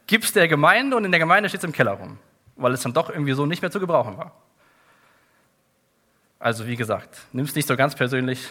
gib's 0.07 0.31
der 0.33 0.47
Gemeinde 0.47 0.95
und 0.97 1.05
in 1.05 1.11
der 1.11 1.19
Gemeinde 1.19 1.49
steht 1.49 1.59
es 1.59 1.65
im 1.65 1.71
Keller 1.71 1.93
rum, 1.93 2.17
weil 2.55 2.73
es 2.73 2.81
dann 2.81 2.93
doch 2.93 3.09
irgendwie 3.09 3.33
so 3.33 3.45
nicht 3.45 3.61
mehr 3.61 3.71
zu 3.71 3.79
gebrauchen 3.79 4.17
war. 4.17 4.31
Also 6.39 6.67
wie 6.67 6.75
gesagt, 6.75 7.21
nimm 7.31 7.45
es 7.45 7.55
nicht 7.55 7.67
so 7.67 7.77
ganz 7.77 7.95
persönlich. 7.95 8.49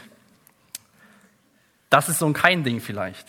Das 1.91 2.09
ist 2.09 2.19
so 2.19 2.27
ein 2.27 2.33
Kein-Ding 2.33 2.81
vielleicht. 2.81 3.27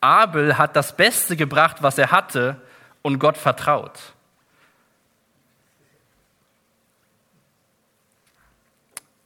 Abel 0.00 0.56
hat 0.56 0.76
das 0.76 0.96
Beste 0.96 1.36
gebracht, 1.36 1.82
was 1.82 1.98
er 1.98 2.10
hatte, 2.10 2.60
und 3.02 3.18
Gott 3.18 3.36
vertraut. 3.36 3.98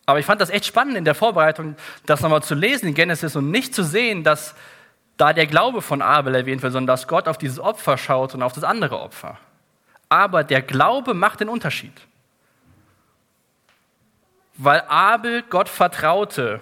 Aber 0.06 0.18
ich 0.18 0.26
fand 0.26 0.40
das 0.40 0.50
echt 0.50 0.66
spannend 0.66 0.96
in 0.96 1.04
der 1.04 1.14
Vorbereitung, 1.14 1.76
das 2.06 2.20
nochmal 2.20 2.42
zu 2.42 2.54
lesen 2.54 2.88
in 2.88 2.94
Genesis 2.94 3.36
und 3.36 3.50
nicht 3.50 3.74
zu 3.74 3.82
sehen, 3.82 4.22
dass 4.22 4.54
da 5.16 5.32
der 5.32 5.46
Glaube 5.46 5.82
von 5.82 6.02
Abel 6.02 6.34
erwähnt 6.34 6.62
wird, 6.62 6.72
sondern 6.72 6.94
dass 6.94 7.08
Gott 7.08 7.28
auf 7.28 7.38
dieses 7.38 7.60
Opfer 7.60 7.96
schaut 7.98 8.34
und 8.34 8.42
auf 8.42 8.52
das 8.52 8.64
andere 8.64 9.00
Opfer. 9.00 9.38
Aber 10.08 10.44
der 10.44 10.62
Glaube 10.62 11.14
macht 11.14 11.40
den 11.40 11.48
Unterschied. 11.48 11.92
Weil 14.56 14.82
Abel 14.82 15.42
Gott 15.42 15.68
vertraute, 15.68 16.60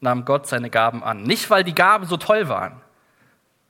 nahm 0.00 0.24
Gott 0.24 0.46
seine 0.46 0.70
Gaben 0.70 1.02
an. 1.02 1.22
Nicht, 1.22 1.48
weil 1.50 1.64
die 1.64 1.74
Gaben 1.74 2.06
so 2.06 2.16
toll 2.16 2.48
waren, 2.48 2.80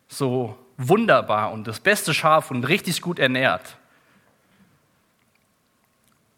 so 0.08 0.58
wunderbar 0.76 1.52
und 1.52 1.66
das 1.66 1.80
beste 1.80 2.12
Schaf 2.14 2.50
und 2.50 2.64
richtig 2.64 3.00
gut 3.00 3.18
ernährt, 3.18 3.76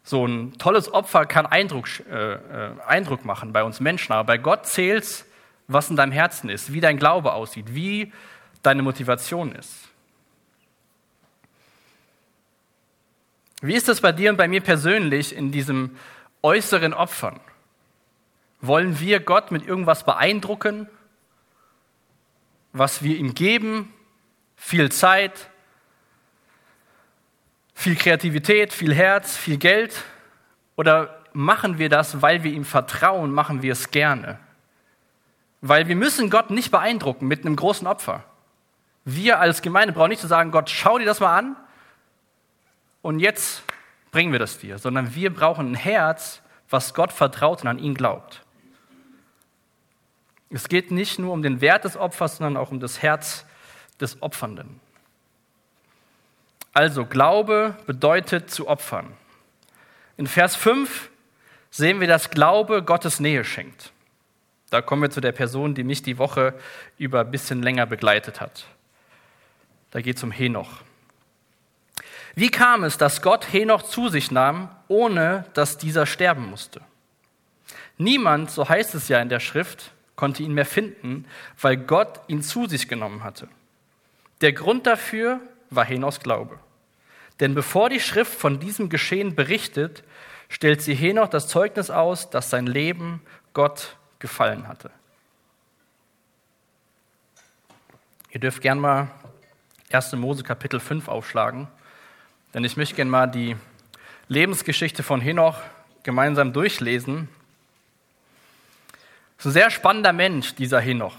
so 0.03 0.25
ein 0.25 0.53
tolles 0.57 0.93
Opfer 0.93 1.25
kann 1.25 1.45
Eindruck, 1.45 1.87
äh, 2.09 2.35
äh, 2.35 2.71
Eindruck 2.87 3.25
machen 3.25 3.51
bei 3.51 3.63
uns 3.63 3.81
Menschen, 3.81 4.13
aber 4.13 4.23
bei 4.23 4.37
Gott 4.37 4.65
zählt 4.65 5.25
was 5.67 5.89
in 5.89 5.95
deinem 5.95 6.11
Herzen 6.11 6.49
ist, 6.49 6.73
wie 6.73 6.81
dein 6.81 6.97
Glaube 6.97 7.33
aussieht, 7.33 7.75
wie 7.75 8.11
deine 8.63 8.81
Motivation 8.81 9.53
ist. 9.53 9.89
Wie 13.61 13.73
ist 13.73 13.87
das 13.87 14.01
bei 14.01 14.11
dir 14.11 14.29
und 14.29 14.37
bei 14.37 14.47
mir 14.47 14.61
persönlich 14.61 15.35
in 15.35 15.51
diesem 15.51 15.97
äußeren 16.43 16.93
Opfern? 16.93 17.39
Wollen 18.61 18.99
wir 18.99 19.19
Gott 19.19 19.51
mit 19.51 19.65
irgendwas 19.65 20.05
beeindrucken, 20.05 20.87
was 22.71 23.03
wir 23.03 23.17
ihm 23.17 23.33
geben? 23.33 23.93
Viel 24.55 24.91
Zeit, 24.91 25.49
viel 27.73 27.95
Kreativität, 27.95 28.73
viel 28.73 28.93
Herz, 28.93 29.37
viel 29.37 29.57
Geld? 29.57 30.03
Oder 30.75 31.23
machen 31.33 31.77
wir 31.77 31.89
das, 31.89 32.21
weil 32.21 32.43
wir 32.43 32.51
ihm 32.51 32.65
vertrauen, 32.65 33.31
machen 33.31 33.61
wir 33.61 33.73
es 33.73 33.91
gerne? 33.91 34.39
Weil 35.61 35.87
wir 35.87 35.95
müssen 35.95 36.29
Gott 36.29 36.49
nicht 36.49 36.71
beeindrucken 36.71 37.27
mit 37.27 37.45
einem 37.45 37.55
großen 37.55 37.87
Opfer. 37.87 38.23
Wir 39.05 39.39
als 39.39 39.61
Gemeinde 39.61 39.93
brauchen 39.93 40.09
nicht 40.09 40.21
zu 40.21 40.27
sagen, 40.27 40.51
Gott, 40.51 40.69
schau 40.69 40.97
dir 40.97 41.05
das 41.05 41.19
mal 41.19 41.37
an 41.37 41.55
und 43.01 43.19
jetzt 43.19 43.63
bringen 44.11 44.31
wir 44.31 44.39
das 44.39 44.59
dir, 44.59 44.77
sondern 44.77 45.15
wir 45.15 45.33
brauchen 45.33 45.71
ein 45.71 45.75
Herz, 45.75 46.41
was 46.69 46.93
Gott 46.93 47.13
vertraut 47.13 47.61
und 47.61 47.67
an 47.67 47.79
ihn 47.79 47.93
glaubt. 47.93 48.43
Es 50.49 50.69
geht 50.69 50.91
nicht 50.91 51.19
nur 51.19 51.33
um 51.33 51.41
den 51.41 51.61
Wert 51.61 51.85
des 51.85 51.97
Opfers, 51.97 52.37
sondern 52.37 52.57
auch 52.57 52.71
um 52.71 52.79
das 52.79 53.01
Herz 53.01 53.45
des 53.99 54.21
Opfernden. 54.21 54.79
Also 56.73 57.05
Glaube 57.05 57.75
bedeutet 57.85 58.51
zu 58.51 58.67
opfern. 58.67 59.11
In 60.15 60.27
Vers 60.27 60.55
5 60.55 61.09
sehen 61.69 61.99
wir, 61.99 62.07
dass 62.07 62.29
Glaube 62.29 62.83
Gottes 62.83 63.19
Nähe 63.19 63.43
schenkt. 63.43 63.91
Da 64.69 64.81
kommen 64.81 65.01
wir 65.01 65.09
zu 65.09 65.21
der 65.21 65.31
Person, 65.31 65.75
die 65.75 65.83
mich 65.83 66.01
die 66.01 66.17
Woche 66.17 66.53
über 66.97 67.21
ein 67.21 67.31
bisschen 67.31 67.63
länger 67.63 67.85
begleitet 67.85 68.41
hat. 68.41 68.65
Da 69.91 70.01
geht 70.01 70.17
es 70.17 70.23
um 70.23 70.31
Henoch. 70.31 70.81
Wie 72.35 72.51
kam 72.51 72.83
es, 72.83 72.97
dass 72.97 73.21
Gott 73.21 73.51
Henoch 73.51 73.81
zu 73.81 74.09
sich 74.09 74.29
nahm, 74.29 74.69
ohne 74.87 75.45
dass 75.53 75.77
dieser 75.77 76.05
sterben 76.05 76.49
musste? 76.49 76.81
Niemand, 77.97 78.51
so 78.51 78.67
heißt 78.67 78.93
es 78.93 79.07
ja 79.07 79.19
in 79.21 79.29
der 79.29 79.39
Schrift, 79.39 79.91
konnte 80.15 80.43
ihn 80.43 80.53
mehr 80.53 80.65
finden, 80.65 81.25
weil 81.59 81.77
Gott 81.77 82.19
ihn 82.27 82.43
zu 82.43 82.67
sich 82.67 82.87
genommen 82.87 83.23
hatte. 83.23 83.47
Der 84.41 84.53
Grund 84.53 84.85
dafür 84.85 85.39
war 85.69 85.85
Henochs 85.85 86.19
Glaube. 86.19 86.59
Denn 87.39 87.55
bevor 87.55 87.89
die 87.89 87.99
Schrift 87.99 88.33
von 88.33 88.59
diesem 88.59 88.89
Geschehen 88.89 89.35
berichtet, 89.35 90.03
stellt 90.49 90.81
sie 90.81 90.93
Henoch 90.93 91.27
das 91.27 91.47
Zeugnis 91.47 91.89
aus, 91.89 92.29
dass 92.29 92.49
sein 92.49 92.67
Leben 92.67 93.21
Gott 93.53 93.95
gefallen 94.19 94.67
hatte. 94.67 94.91
Ihr 98.31 98.39
dürft 98.39 98.61
gern 98.61 98.79
mal 98.79 99.09
1. 99.91 100.13
Mose 100.13 100.43
Kapitel 100.43 100.79
5 100.79 101.07
aufschlagen, 101.07 101.67
denn 102.53 102.63
ich 102.63 102.77
möchte 102.77 102.95
gern 102.95 103.09
mal 103.09 103.27
die 103.27 103.55
Lebensgeschichte 104.27 105.03
von 105.03 105.21
Henoch 105.21 105.59
gemeinsam 106.03 106.53
durchlesen. 106.53 107.29
Es 109.37 109.45
ist 109.45 109.51
ein 109.51 109.53
sehr 109.53 109.69
spannender 109.69 110.13
Mensch, 110.13 110.55
dieser 110.55 110.79
Henoch. 110.79 111.15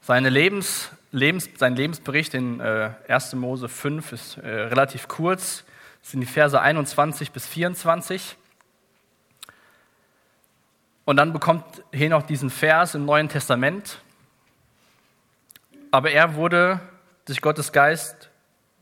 Seine 0.00 0.30
Lebens, 0.30 0.90
Lebens, 1.12 1.48
sein 1.56 1.76
Lebensbericht 1.76 2.34
in 2.34 2.58
äh, 2.58 2.90
1. 3.06 3.34
Mose 3.34 3.68
5 3.68 4.12
ist 4.12 4.36
äh, 4.38 4.48
relativ 4.48 5.06
kurz. 5.06 5.64
Das 6.00 6.10
sind 6.10 6.20
die 6.20 6.26
Verse 6.26 6.60
21 6.60 7.30
bis 7.30 7.46
24. 7.46 8.36
Und 11.04 11.16
dann 11.16 11.32
bekommt 11.32 11.64
Henoch 11.92 12.22
diesen 12.22 12.50
Vers 12.50 12.94
im 12.94 13.04
Neuen 13.04 13.28
Testament. 13.28 14.00
Aber 15.90 16.10
er 16.10 16.34
wurde 16.36 16.80
durch 17.26 17.40
Gottes 17.40 17.72
Geist 17.72 18.30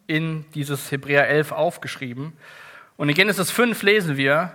in 0.06 0.44
dieses 0.54 0.90
Hebräer 0.90 1.28
11 1.28 1.52
aufgeschrieben. 1.52 2.32
Und 2.96 3.08
in 3.08 3.14
Genesis 3.14 3.50
5 3.50 3.82
lesen 3.82 4.16
wir, 4.16 4.54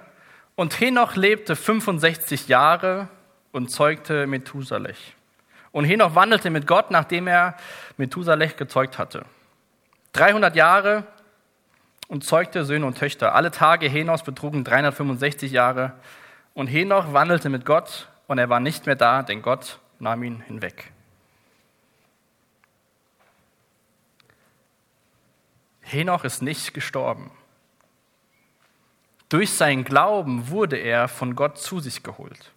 und 0.56 0.80
Henoch 0.80 1.16
lebte 1.16 1.56
65 1.56 2.48
Jahre 2.48 3.10
und 3.52 3.70
zeugte 3.70 4.26
Methusalech. 4.28 5.16
Und 5.72 5.86
Henoch 5.86 6.16
wandelte 6.16 6.50
mit 6.50 6.68
Gott, 6.68 6.92
nachdem 6.92 7.28
er 7.28 7.58
Methusalech 7.98 8.56
gezeugt 8.56 8.98
hatte. 8.98 9.26
300 10.14 10.56
Jahre 10.56 11.04
und 12.08 12.24
zeugte 12.24 12.64
Söhne 12.64 12.86
und 12.86 12.98
Töchter. 12.98 13.36
Alle 13.36 13.52
Tage 13.52 13.90
Henochs 13.90 14.24
betrugen 14.24 14.64
365 14.64 15.52
Jahre. 15.52 15.94
Und 16.56 16.68
Henoch 16.68 17.14
wandelte 17.14 17.50
mit 17.50 17.66
Gott 17.66 18.08
und 18.28 18.40
er 18.40 18.50
war 18.50 18.60
nicht 18.60 18.86
mehr 18.86 18.96
da, 18.96 19.22
denn 19.22 19.42
Gott 19.42 19.80
nahm 20.00 20.24
ihn 20.24 20.40
hinweg. 20.42 20.92
Henoch 25.82 26.24
ist 26.24 26.42
nicht 26.42 26.74
gestorben. 26.74 27.30
Durch 29.30 29.52
seinen 29.52 29.84
Glauben 29.84 30.50
wurde 30.50 30.78
er 30.78 31.08
von 31.10 31.36
Gott 31.36 31.58
zu 31.58 31.80
sich 31.82 32.04
geholt. 32.04 32.52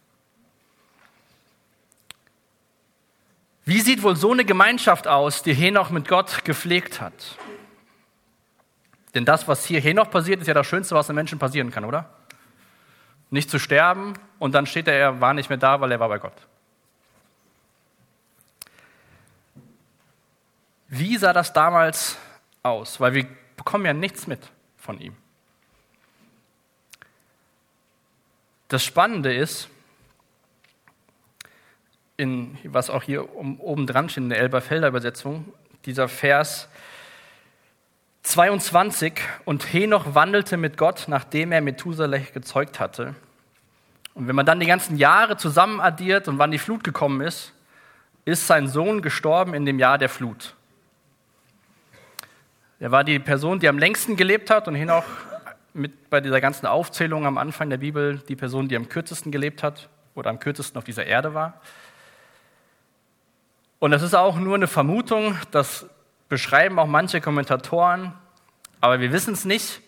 Wie 3.65 3.81
sieht 3.81 4.01
wohl 4.01 4.15
so 4.15 4.31
eine 4.31 4.45
Gemeinschaft 4.45 5.07
aus, 5.07 5.43
die 5.43 5.53
Henoch 5.53 5.89
mit 5.89 6.07
Gott 6.07 6.45
gepflegt 6.45 7.01
hat? 7.01 7.37
Denn 9.13 9.25
das, 9.25 9.47
was 9.47 9.65
hier 9.65 9.81
Henoch 9.81 10.09
passiert, 10.09 10.39
ist 10.39 10.47
ja 10.47 10.53
das 10.53 10.67
Schönste, 10.67 10.95
was 10.95 11.09
einem 11.09 11.17
Menschen 11.17 11.37
passieren 11.37 11.69
kann, 11.69 11.83
oder? 11.83 12.09
Nicht 13.29 13.49
zu 13.49 13.59
sterben 13.59 14.13
und 14.39 14.53
dann 14.53 14.65
steht 14.65 14.87
er, 14.87 14.95
er 14.95 15.21
war 15.21 15.33
nicht 15.33 15.49
mehr 15.49 15.57
da, 15.57 15.81
weil 15.81 15.91
er 15.91 15.99
war 15.99 16.09
bei 16.09 16.19
Gott. 16.19 16.47
Wie 20.87 21.17
sah 21.17 21.33
das 21.33 21.53
damals 21.53 22.17
aus, 22.63 22.99
weil 22.99 23.13
wir 23.13 23.27
bekommen 23.55 23.85
ja 23.85 23.93
nichts 23.93 24.25
mit 24.25 24.49
von 24.77 24.99
ihm. 24.99 25.15
Das 28.69 28.83
Spannende 28.83 29.33
ist, 29.33 29.69
in, 32.17 32.57
was 32.63 32.89
auch 32.89 33.03
hier 33.03 33.33
oben 33.35 33.87
dran 33.87 34.09
steht 34.09 34.23
in 34.23 34.29
der 34.29 34.39
Elberfelder 34.39 34.87
Übersetzung, 34.87 35.53
dieser 35.85 36.07
Vers 36.07 36.67
22, 38.23 39.13
und 39.45 39.73
Henoch 39.73 40.13
wandelte 40.13 40.57
mit 40.57 40.77
Gott, 40.77 41.05
nachdem 41.07 41.51
er 41.51 41.61
Methuselah 41.61 42.19
gezeugt 42.33 42.79
hatte. 42.79 43.15
Und 44.13 44.27
wenn 44.27 44.35
man 44.35 44.45
dann 44.45 44.59
die 44.59 44.65
ganzen 44.65 44.97
Jahre 44.97 45.37
zusammen 45.37 45.79
addiert 45.79 46.27
und 46.27 46.37
wann 46.37 46.51
die 46.51 46.57
Flut 46.57 46.83
gekommen 46.83 47.21
ist, 47.21 47.53
ist 48.25 48.47
sein 48.47 48.67
Sohn 48.67 49.01
gestorben 49.01 49.53
in 49.53 49.65
dem 49.65 49.79
Jahr 49.79 49.97
der 49.97 50.09
Flut. 50.09 50.55
Er 52.79 52.91
war 52.91 53.03
die 53.03 53.19
Person, 53.19 53.59
die 53.59 53.67
am 53.67 53.77
längsten 53.77 54.15
gelebt 54.15 54.49
hat 54.49 54.67
und 54.67 54.75
Henoch 54.75 55.05
mit 55.73 56.09
bei 56.09 56.21
dieser 56.21 56.41
ganzen 56.41 56.65
Aufzählung 56.65 57.25
am 57.25 57.37
Anfang 57.37 57.69
der 57.69 57.77
Bibel 57.77 58.19
die 58.27 58.35
Person, 58.35 58.67
die 58.67 58.75
am 58.75 58.89
kürzesten 58.89 59.31
gelebt 59.31 59.63
hat 59.63 59.89
oder 60.15 60.29
am 60.29 60.39
kürzesten 60.39 60.77
auf 60.77 60.83
dieser 60.83 61.05
Erde 61.05 61.33
war. 61.33 61.61
Und 63.79 63.91
das 63.91 64.01
ist 64.01 64.13
auch 64.13 64.37
nur 64.37 64.55
eine 64.55 64.67
Vermutung, 64.67 65.37
das 65.51 65.85
beschreiben 66.29 66.79
auch 66.79 66.87
manche 66.87 67.19
Kommentatoren, 67.19 68.13
aber 68.79 68.99
wir 68.99 69.11
wissen 69.11 69.33
es 69.33 69.45
nicht. 69.45 69.81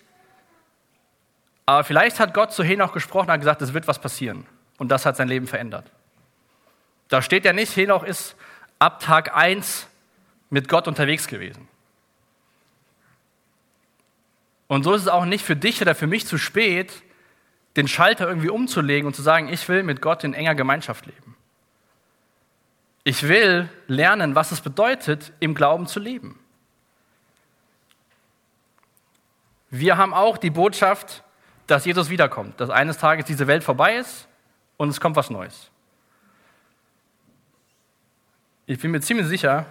Aber 1.66 1.84
vielleicht 1.84 2.20
hat 2.20 2.34
Gott 2.34 2.52
zu 2.52 2.64
Henoch 2.64 2.92
gesprochen 2.92 3.30
und 3.30 3.40
gesagt, 3.40 3.62
es 3.62 3.74
wird 3.74 3.88
was 3.88 4.00
passieren. 4.00 4.46
Und 4.78 4.90
das 4.90 5.06
hat 5.06 5.16
sein 5.16 5.28
Leben 5.28 5.48
verändert. 5.48 5.86
Da 7.08 7.22
steht 7.22 7.46
ja 7.46 7.54
nicht, 7.54 7.76
Henoch 7.76 8.04
ist 8.04 8.36
ab 8.80 9.00
Tag 9.00 9.36
1 9.36 9.88
mit 10.50 10.68
Gott 10.68 10.88
unterwegs 10.88 11.28
gewesen. 11.28 11.68
Und 14.68 14.84
so 14.84 14.94
ist 14.94 15.04
es 15.04 15.08
auch 15.08 15.26
nicht 15.26 15.46
für 15.46 15.56
dich 15.56 15.82
oder 15.82 15.96
für 15.96 16.08
mich 16.08 16.26
zu 16.26 16.38
spät, 16.38 17.04
den 17.76 17.88
Schalter 17.88 18.28
irgendwie 18.28 18.50
umzulegen 18.50 19.06
und 19.06 19.16
zu 19.16 19.22
sagen, 19.22 19.48
ich 19.50 19.68
will 19.70 19.84
mit 19.84 20.02
Gott 20.02 20.24
in 20.24 20.34
enger 20.34 20.56
Gemeinschaft 20.56 21.06
leben. 21.06 21.36
Ich 23.04 23.28
will 23.28 23.70
lernen, 23.88 24.36
was 24.36 24.52
es 24.52 24.62
bedeutet, 24.62 25.34
im 25.40 25.56
Glauben 25.56 25.88
zu 25.88 26.00
leben. 26.00 26.40
Wir 29.70 29.98
haben 29.98 30.14
auch 30.14 30.38
die 30.38 30.50
Botschaft, 30.50 31.24
dass 31.66 31.86
Jesus 31.86 32.10
wiederkommt, 32.10 32.60
dass 32.60 32.70
eines 32.70 32.98
Tages 32.98 33.26
diese 33.26 33.48
Welt 33.48 33.64
vorbei 33.64 33.96
ist 33.96 34.28
und 34.78 34.90
es 34.90 35.00
kommt 35.00 35.16
was 35.16 35.30
Neues. 35.30 35.72
Ich 38.66 38.80
bin 38.80 38.92
mir 38.92 39.02
ziemlich 39.02 39.28
sicher, 39.28 39.66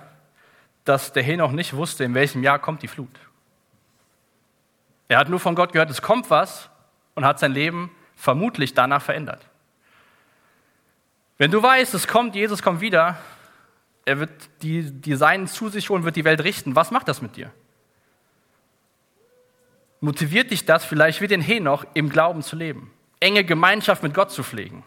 dass 0.84 1.12
der 1.12 1.22
Henoch 1.22 1.52
nicht 1.52 1.74
wusste, 1.74 2.04
in 2.04 2.14
welchem 2.14 2.42
Jahr 2.42 2.58
kommt 2.58 2.82
die 2.82 2.88
Flut. 2.88 3.14
Er 5.08 5.18
hat 5.18 5.28
nur 5.28 5.40
von 5.40 5.54
Gott 5.54 5.72
gehört, 5.72 5.90
es 5.90 6.02
kommt 6.02 6.30
was 6.30 6.70
und 7.14 7.24
hat 7.24 7.38
sein 7.38 7.52
Leben 7.52 7.90
vermutlich 8.16 8.74
danach 8.74 9.02
verändert. 9.02 9.49
Wenn 11.40 11.50
du 11.50 11.62
weißt, 11.62 11.94
es 11.94 12.06
kommt, 12.06 12.34
Jesus 12.34 12.60
kommt 12.60 12.82
wieder, 12.82 13.18
er 14.04 14.20
wird 14.20 14.30
die, 14.60 14.82
die 14.82 15.16
Seinen 15.16 15.46
zu 15.46 15.70
sich 15.70 15.88
holen, 15.88 16.04
wird 16.04 16.16
die 16.16 16.26
Welt 16.26 16.44
richten, 16.44 16.76
was 16.76 16.90
macht 16.90 17.08
das 17.08 17.22
mit 17.22 17.36
dir? 17.36 17.50
Motiviert 20.00 20.50
dich 20.50 20.66
das 20.66 20.84
vielleicht 20.84 21.22
wie 21.22 21.28
den 21.28 21.40
Henoch 21.40 21.86
im 21.94 22.10
Glauben 22.10 22.42
zu 22.42 22.56
leben, 22.56 22.92
enge 23.20 23.42
Gemeinschaft 23.42 24.02
mit 24.02 24.12
Gott 24.12 24.30
zu 24.30 24.42
pflegen? 24.42 24.84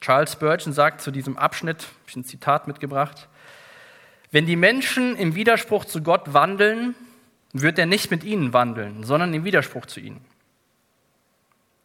Charles 0.00 0.34
Spurgeon 0.34 0.72
sagt 0.72 1.00
zu 1.00 1.10
diesem 1.10 1.36
Abschnitt, 1.36 1.82
habe 1.82 1.94
ich 2.06 2.14
ein 2.14 2.24
Zitat 2.24 2.68
mitgebracht, 2.68 3.28
wenn 4.30 4.46
die 4.46 4.54
Menschen 4.54 5.16
im 5.16 5.34
Widerspruch 5.34 5.84
zu 5.84 6.00
Gott 6.04 6.32
wandeln, 6.32 6.94
wird 7.52 7.76
er 7.76 7.86
nicht 7.86 8.12
mit 8.12 8.22
ihnen 8.22 8.52
wandeln, 8.52 9.02
sondern 9.02 9.34
im 9.34 9.42
Widerspruch 9.42 9.86
zu 9.86 9.98
ihnen. 9.98 10.24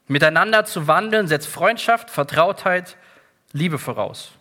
Miteinander 0.08 0.66
zu 0.66 0.88
wandeln 0.88 1.28
setzt 1.28 1.48
Freundschaft, 1.48 2.10
Vertrautheit, 2.10 2.98
Liebe 3.54 3.80
voraus. 3.80 4.32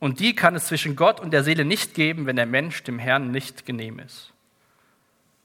Und 0.00 0.20
die 0.20 0.34
kann 0.34 0.54
es 0.54 0.66
zwischen 0.66 0.96
Gott 0.96 1.20
und 1.20 1.30
der 1.30 1.44
Seele 1.44 1.64
nicht 1.64 1.94
geben, 1.94 2.26
wenn 2.26 2.36
der 2.36 2.46
Mensch 2.46 2.82
dem 2.82 2.98
Herrn 2.98 3.30
nicht 3.30 3.64
genehm 3.64 3.98
ist. 4.00 4.32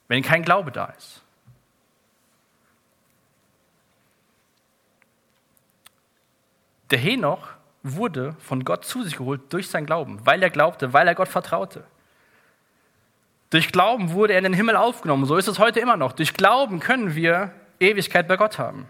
Wenn 0.08 0.24
kein 0.24 0.44
Glaube 0.44 0.72
da 0.72 0.88
ist. 0.98 1.22
Der 6.90 6.98
Henoch 6.98 7.48
wurde 7.84 8.36
von 8.40 8.66
Gott 8.66 8.84
zu 8.84 9.04
sich 9.04 9.18
geholt 9.18 9.42
durch 9.54 9.70
sein 9.70 9.86
Glauben, 9.86 10.26
weil 10.26 10.42
er 10.42 10.50
glaubte, 10.50 10.92
weil 10.92 11.08
er 11.08 11.16
Gott 11.16 11.28
vertraute. 11.30 11.84
Durch 13.52 13.72
Glauben 13.72 14.12
wurde 14.12 14.34
er 14.34 14.40
in 14.40 14.44
den 14.44 14.54
Himmel 14.54 14.76
aufgenommen. 14.76 15.26
So 15.26 15.38
ist 15.38 15.48
es 15.48 15.60
heute 15.60 15.80
immer 15.80 15.98
noch. 15.98 16.14
Durch 16.14 16.34
Glauben 16.34 16.80
können 16.80 17.16
wir 17.16 17.54
Ewigkeit 17.80 18.28
bei 18.28 18.38
Gott 18.38 18.60
haben. 18.60 18.88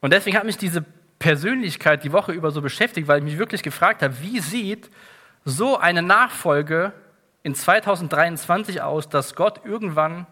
Und 0.00 0.12
deswegen 0.12 0.36
hat 0.36 0.44
mich 0.44 0.56
diese 0.56 0.84
Persönlichkeit 1.18 2.02
die 2.02 2.12
Woche 2.12 2.32
über 2.32 2.50
so 2.50 2.60
beschäftigt, 2.60 3.06
weil 3.06 3.18
ich 3.18 3.24
mich 3.24 3.38
wirklich 3.38 3.62
gefragt 3.62 4.02
habe, 4.02 4.20
wie 4.20 4.40
sieht 4.40 4.90
so 5.44 5.78
eine 5.78 6.02
Nachfolge 6.02 6.92
in 7.44 7.54
2023 7.54 8.82
aus, 8.82 9.08
dass 9.08 9.34
Gott 9.34 9.64
irgendwann 9.64 10.26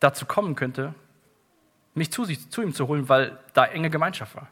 dazu 0.00 0.26
kommen 0.26 0.54
könnte, 0.54 0.94
mich 1.94 2.12
zu, 2.12 2.24
sich, 2.24 2.50
zu 2.50 2.62
ihm 2.62 2.72
zu 2.72 2.88
holen, 2.88 3.08
weil 3.08 3.38
da 3.54 3.64
enge 3.66 3.90
Gemeinschaft 3.90 4.34
war. 4.34 4.48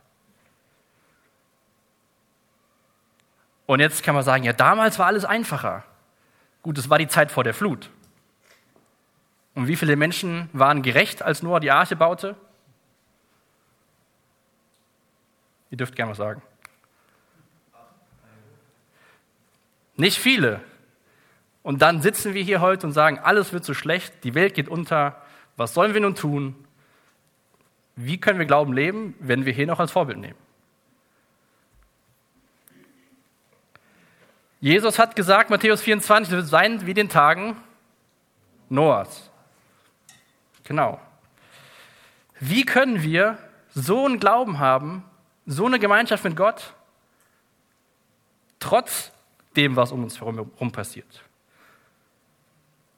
Und 3.67 3.81
jetzt 3.81 4.03
kann 4.05 4.15
man 4.15 4.25
sagen, 4.25 4.45
ja, 4.45 4.53
damals 4.53 4.99
war 4.99 5.07
alles 5.07 5.25
einfacher. 5.25 5.85
Gut, 6.63 6.79
es 6.79 6.89
war 6.89 6.99
die 6.99 7.09
Zeit 7.09 7.33
vor 7.33 7.45
der 7.45 7.55
Flut. 7.55 7.91
Und 9.57 9.69
wie 9.69 9.77
viele 9.77 9.97
Menschen 9.97 10.51
waren 10.53 10.83
gerecht, 10.83 11.23
als 11.23 11.43
Noah 11.43 11.61
die 11.61 11.71
Arche 11.71 11.97
baute? 11.97 12.37
Ihr 15.71 15.79
dürft 15.79 15.97
gerne 15.97 16.11
was 16.11 16.19
sagen. 16.19 16.43
Nicht 19.97 20.19
viele. 20.19 20.61
Und 21.63 21.81
dann 21.81 22.03
sitzen 22.03 22.35
wir 22.35 22.43
hier 22.43 22.61
heute 22.61 22.87
und 22.87 22.93
sagen, 22.93 23.19
alles 23.19 23.55
wird 23.55 23.65
so 23.65 23.73
schlecht, 23.73 24.13
die 24.25 24.35
Welt 24.35 24.53
geht 24.53 24.69
unter, 24.69 25.23
was 25.57 25.73
sollen 25.73 25.95
wir 25.95 26.03
nun 26.03 26.15
tun? 26.15 26.55
Wie 27.97 28.21
können 28.21 28.39
wir 28.39 28.47
Glauben 28.47 28.75
leben, 28.75 29.15
wenn 29.21 29.47
wir 29.47 29.55
hier 29.55 29.67
noch 29.67 29.81
als 29.81 29.91
Vorbild 29.91 30.19
nehmen? 30.19 30.39
Jesus 34.61 34.99
hat 34.99 35.17
gesagt, 35.17 35.49
Matthäus 35.49 35.81
24, 35.81 36.31
wird 36.31 36.47
sein 36.47 36.87
wie 36.87 36.93
den 36.93 37.09
Tagen 37.09 37.57
Noahs. 38.69 39.31
Genau. 40.67 41.01
Wie 42.39 42.65
können 42.65 43.03
wir 43.03 43.39
so 43.71 44.05
einen 44.05 44.21
Glauben 44.21 44.59
haben, 44.59 45.05
so 45.47 45.67
eine 45.67 45.79
Gemeinschaft 45.79 46.25
mit 46.25 46.37
Gott, 46.37 46.75
trotz 48.59 49.13
dem, 49.57 49.77
was 49.77 49.93
um 49.93 50.03
uns 50.05 50.21
herum 50.21 50.73
passiert? 50.73 51.23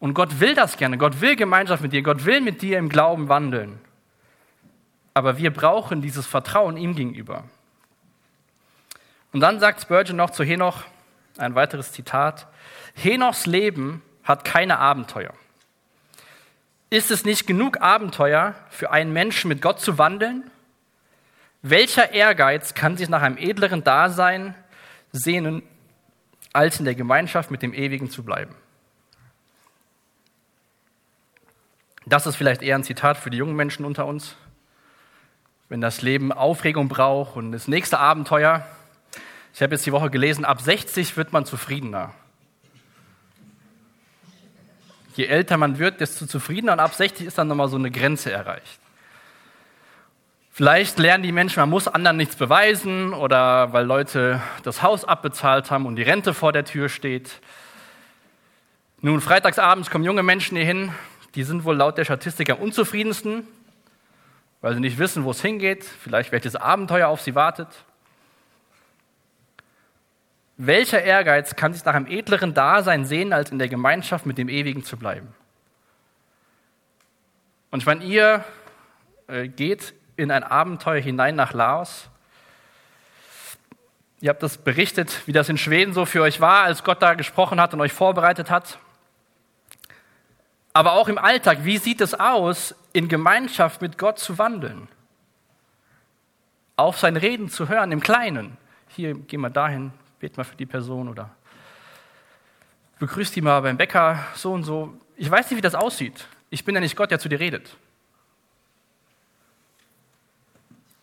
Und 0.00 0.14
Gott 0.14 0.40
will 0.40 0.54
das 0.54 0.76
gerne. 0.76 0.96
Gott 0.96 1.20
will 1.20 1.36
Gemeinschaft 1.36 1.82
mit 1.82 1.92
dir. 1.92 2.02
Gott 2.02 2.24
will 2.24 2.40
mit 2.40 2.62
dir 2.62 2.78
im 2.78 2.88
Glauben 2.88 3.28
wandeln. 3.28 3.80
Aber 5.12 5.38
wir 5.38 5.52
brauchen 5.52 6.00
dieses 6.00 6.26
Vertrauen 6.26 6.76
ihm 6.76 6.94
gegenüber. 6.94 7.44
Und 9.32 9.40
dann 9.40 9.58
sagt 9.58 9.82
Spurgeon 9.82 10.16
noch 10.16 10.30
zu 10.30 10.44
Henoch 10.44 10.84
ein 11.36 11.54
weiteres 11.54 11.92
Zitat. 11.92 12.46
Henochs 12.94 13.46
Leben 13.46 14.02
hat 14.22 14.44
keine 14.44 14.78
Abenteuer. 14.78 15.34
Ist 16.90 17.10
es 17.10 17.24
nicht 17.24 17.46
genug 17.46 17.80
Abenteuer 17.82 18.54
für 18.70 18.90
einen 18.90 19.12
Menschen 19.12 19.48
mit 19.48 19.60
Gott 19.60 19.80
zu 19.80 19.98
wandeln? 19.98 20.50
Welcher 21.60 22.12
Ehrgeiz 22.12 22.72
kann 22.72 22.96
sich 22.96 23.10
nach 23.10 23.20
einem 23.20 23.36
edleren 23.36 23.84
Dasein 23.84 24.54
sehnen, 25.12 25.62
als 26.52 26.78
in 26.78 26.86
der 26.86 26.94
Gemeinschaft 26.94 27.50
mit 27.50 27.60
dem 27.60 27.74
Ewigen 27.74 28.08
zu 28.10 28.22
bleiben? 28.22 28.54
Das 32.06 32.26
ist 32.26 32.36
vielleicht 32.36 32.62
eher 32.62 32.76
ein 32.76 32.84
Zitat 32.84 33.18
für 33.18 33.28
die 33.28 33.36
jungen 33.36 33.56
Menschen 33.56 33.84
unter 33.84 34.06
uns. 34.06 34.36
Wenn 35.68 35.82
das 35.82 36.00
Leben 36.00 36.32
Aufregung 36.32 36.88
braucht 36.88 37.36
und 37.36 37.52
das 37.52 37.68
nächste 37.68 37.98
Abenteuer, 37.98 38.66
ich 39.52 39.60
habe 39.60 39.74
jetzt 39.74 39.84
die 39.84 39.92
Woche 39.92 40.08
gelesen, 40.08 40.46
ab 40.46 40.62
60 40.62 41.18
wird 41.18 41.34
man 41.34 41.44
zufriedener 41.44 42.14
je 45.18 45.26
älter 45.26 45.56
man 45.56 45.80
wird, 45.80 46.00
desto 46.00 46.26
zufriedener 46.26 46.72
und 46.74 46.80
ab 46.80 46.94
60 46.94 47.26
ist 47.26 47.36
dann 47.36 47.48
nochmal 47.48 47.68
so 47.68 47.76
eine 47.76 47.90
Grenze 47.90 48.30
erreicht. 48.30 48.78
Vielleicht 50.52 50.96
lernen 51.00 51.24
die 51.24 51.32
Menschen, 51.32 51.58
man 51.58 51.70
muss 51.70 51.88
anderen 51.88 52.16
nichts 52.16 52.36
beweisen 52.36 53.12
oder 53.12 53.72
weil 53.72 53.84
Leute 53.84 54.40
das 54.62 54.80
Haus 54.80 55.04
abbezahlt 55.04 55.72
haben 55.72 55.86
und 55.86 55.96
die 55.96 56.02
Rente 56.02 56.34
vor 56.34 56.52
der 56.52 56.64
Tür 56.64 56.88
steht. 56.88 57.40
Nun, 59.00 59.20
freitagsabends 59.20 59.90
kommen 59.90 60.04
junge 60.04 60.22
Menschen 60.22 60.56
hier 60.56 60.66
hin, 60.66 60.92
die 61.34 61.42
sind 61.42 61.64
wohl 61.64 61.76
laut 61.76 61.98
der 61.98 62.04
Statistik 62.04 62.50
am 62.50 62.58
unzufriedensten, 62.58 63.46
weil 64.60 64.74
sie 64.74 64.80
nicht 64.80 64.98
wissen, 64.98 65.24
wo 65.24 65.32
es 65.32 65.42
hingeht, 65.42 65.84
vielleicht 65.84 66.30
welches 66.30 66.54
Abenteuer 66.54 67.08
auf 67.08 67.22
sie 67.22 67.34
wartet. 67.34 67.68
Welcher 70.60 71.00
Ehrgeiz 71.00 71.54
kann 71.54 71.72
sich 71.72 71.84
nach 71.84 71.94
einem 71.94 72.08
edleren 72.08 72.52
Dasein 72.52 73.04
sehen, 73.04 73.32
als 73.32 73.52
in 73.52 73.60
der 73.60 73.68
Gemeinschaft 73.68 74.26
mit 74.26 74.38
dem 74.38 74.48
Ewigen 74.48 74.82
zu 74.82 74.96
bleiben? 74.96 75.32
Und 77.70 77.78
ich 77.78 77.86
meine, 77.86 78.04
ihr 78.04 78.44
äh, 79.28 79.46
geht 79.46 79.94
in 80.16 80.32
ein 80.32 80.42
Abenteuer 80.42 81.00
hinein 81.00 81.36
nach 81.36 81.52
Laos. 81.52 82.08
Ihr 84.20 84.30
habt 84.30 84.42
das 84.42 84.58
berichtet, 84.58 85.22
wie 85.26 85.32
das 85.32 85.48
in 85.48 85.58
Schweden 85.58 85.92
so 85.92 86.04
für 86.04 86.22
euch 86.22 86.40
war, 86.40 86.64
als 86.64 86.82
Gott 86.82 87.02
da 87.02 87.14
gesprochen 87.14 87.60
hat 87.60 87.72
und 87.72 87.80
euch 87.80 87.92
vorbereitet 87.92 88.50
hat. 88.50 88.80
Aber 90.72 90.94
auch 90.94 91.06
im 91.06 91.18
Alltag, 91.18 91.58
wie 91.62 91.78
sieht 91.78 92.00
es 92.00 92.14
aus, 92.14 92.74
in 92.92 93.06
Gemeinschaft 93.06 93.80
mit 93.80 93.96
Gott 93.96 94.18
zu 94.18 94.38
wandeln? 94.38 94.88
Auf 96.74 96.98
sein 96.98 97.16
Reden 97.16 97.48
zu 97.48 97.68
hören, 97.68 97.92
im 97.92 98.00
Kleinen. 98.00 98.56
Hier, 98.88 99.14
geh 99.14 99.36
mal 99.36 99.50
dahin, 99.50 99.92
bet 100.18 100.36
mal 100.36 100.44
für 100.44 100.56
die 100.56 100.66
Person 100.66 101.08
oder 101.08 101.30
begrüßt 102.98 103.34
die 103.36 103.42
mal 103.42 103.60
beim 103.60 103.76
Bäcker, 103.76 104.24
so 104.34 104.52
und 104.52 104.64
so. 104.64 104.98
Ich 105.16 105.30
weiß 105.30 105.50
nicht, 105.50 105.58
wie 105.58 105.62
das 105.62 105.74
aussieht. 105.74 106.26
Ich 106.50 106.64
bin 106.64 106.74
ja 106.74 106.80
nicht 106.80 106.96
Gott, 106.96 107.10
der 107.10 107.18
zu 107.18 107.28
dir 107.28 107.40
redet. 107.40 107.76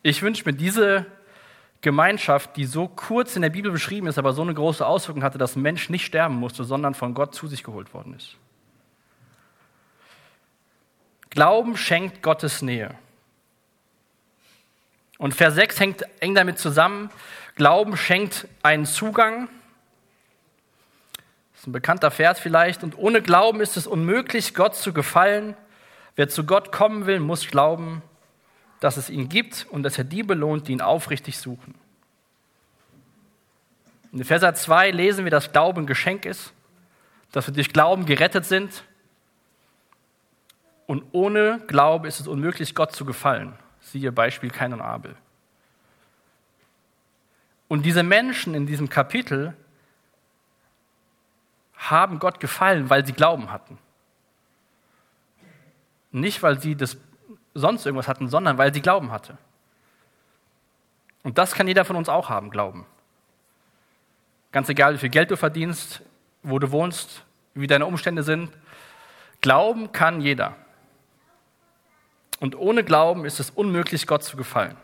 Ich 0.03 0.21
wünsche 0.21 0.45
mir 0.45 0.53
diese 0.53 1.05
Gemeinschaft, 1.81 2.57
die 2.57 2.65
so 2.65 2.87
kurz 2.87 3.35
in 3.35 3.41
der 3.41 3.49
Bibel 3.49 3.71
beschrieben 3.71 4.07
ist, 4.07 4.17
aber 4.17 4.33
so 4.33 4.41
eine 4.41 4.53
große 4.53 4.85
Auswirkung 4.85 5.23
hatte, 5.23 5.37
dass 5.37 5.55
ein 5.55 5.61
Mensch 5.61 5.89
nicht 5.89 6.05
sterben 6.05 6.35
musste, 6.35 6.63
sondern 6.63 6.95
von 6.95 7.13
Gott 7.13 7.35
zu 7.35 7.47
sich 7.47 7.63
geholt 7.63 7.93
worden 7.93 8.15
ist. 8.15 8.37
Glauben 11.29 11.75
schenkt 11.77 12.23
Gottes 12.23 12.61
Nähe. 12.61 12.95
Und 15.17 15.33
Vers 15.33 15.55
6 15.55 15.79
hängt 15.79 16.05
eng 16.21 16.35
damit 16.35 16.59
zusammen. 16.59 17.09
Glauben 17.55 17.95
schenkt 17.95 18.47
einen 18.63 18.85
Zugang. 18.85 19.47
Das 21.53 21.61
ist 21.61 21.67
ein 21.67 21.71
bekannter 21.71 22.11
Vers 22.11 22.39
vielleicht. 22.39 22.83
Und 22.83 22.97
ohne 22.97 23.21
Glauben 23.21 23.61
ist 23.61 23.77
es 23.77 23.87
unmöglich, 23.87 24.53
Gott 24.53 24.75
zu 24.75 24.93
gefallen. 24.93 25.55
Wer 26.15 26.27
zu 26.29 26.45
Gott 26.45 26.71
kommen 26.71 27.05
will, 27.05 27.19
muss 27.19 27.47
glauben, 27.47 28.01
dass 28.81 28.97
es 28.97 29.09
ihn 29.09 29.29
gibt 29.29 29.65
und 29.69 29.83
dass 29.83 29.97
er 29.97 30.03
die 30.03 30.23
belohnt, 30.23 30.67
die 30.67 30.73
ihn 30.73 30.81
aufrichtig 30.81 31.37
suchen. 31.37 31.75
In 34.11 34.23
Vers 34.23 34.61
2 34.63 34.91
lesen 34.91 35.25
wir, 35.25 35.31
dass 35.31 35.51
Glauben 35.51 35.81
ein 35.81 35.87
Geschenk 35.87 36.25
ist, 36.25 36.53
dass 37.31 37.47
wir 37.47 37.53
durch 37.53 37.73
Glauben 37.73 38.05
gerettet 38.05 38.45
sind. 38.45 38.83
Und 40.87 41.03
ohne 41.11 41.61
Glaube 41.67 42.07
ist 42.07 42.19
es 42.19 42.27
unmöglich, 42.27 42.75
Gott 42.75 42.93
zu 42.93 43.05
gefallen. 43.05 43.57
Siehe 43.81 44.11
Beispiel 44.11 44.51
Kain 44.51 44.73
und 44.73 44.81
Abel. 44.81 45.15
Und 47.75 47.83
diese 47.83 48.03
Menschen 48.03 48.55
in 48.55 48.65
diesem 48.65 48.87
Kapitel 48.87 49.53
haben 51.75 52.19
Gott 52.19 52.39
gefallen, 52.39 52.89
weil 52.89 53.05
sie 53.05 53.11
Glauben 53.11 53.51
hatten. 53.51 53.77
Nicht, 56.13 56.41
weil 56.41 56.57
sie 56.61 56.77
das 56.77 56.95
sonst 57.53 57.85
irgendwas 57.85 58.07
hatten, 58.07 58.29
sondern 58.29 58.57
weil 58.57 58.73
sie 58.73 58.79
Glauben 58.79 59.11
hatte. 59.11 59.37
Und 61.23 61.37
das 61.37 61.53
kann 61.53 61.67
jeder 61.67 61.83
von 61.83 61.97
uns 61.97 62.07
auch 62.07 62.29
haben, 62.29 62.49
Glauben. 62.49 62.85
Ganz 64.53 64.69
egal, 64.69 64.93
wie 64.93 64.99
viel 64.99 65.09
Geld 65.09 65.29
du 65.29 65.35
verdienst, 65.35 66.01
wo 66.43 66.59
du 66.59 66.71
wohnst, 66.71 67.25
wie 67.55 67.67
deine 67.67 67.87
Umstände 67.87 68.23
sind. 68.23 68.53
Glauben 69.41 69.91
kann 69.91 70.21
jeder. 70.21 70.55
Und 72.39 72.55
ohne 72.55 72.85
Glauben 72.85 73.25
ist 73.25 73.41
es 73.41 73.49
unmöglich, 73.49 74.07
Gott 74.07 74.23
zu 74.23 74.37
gefallen. 74.37 74.77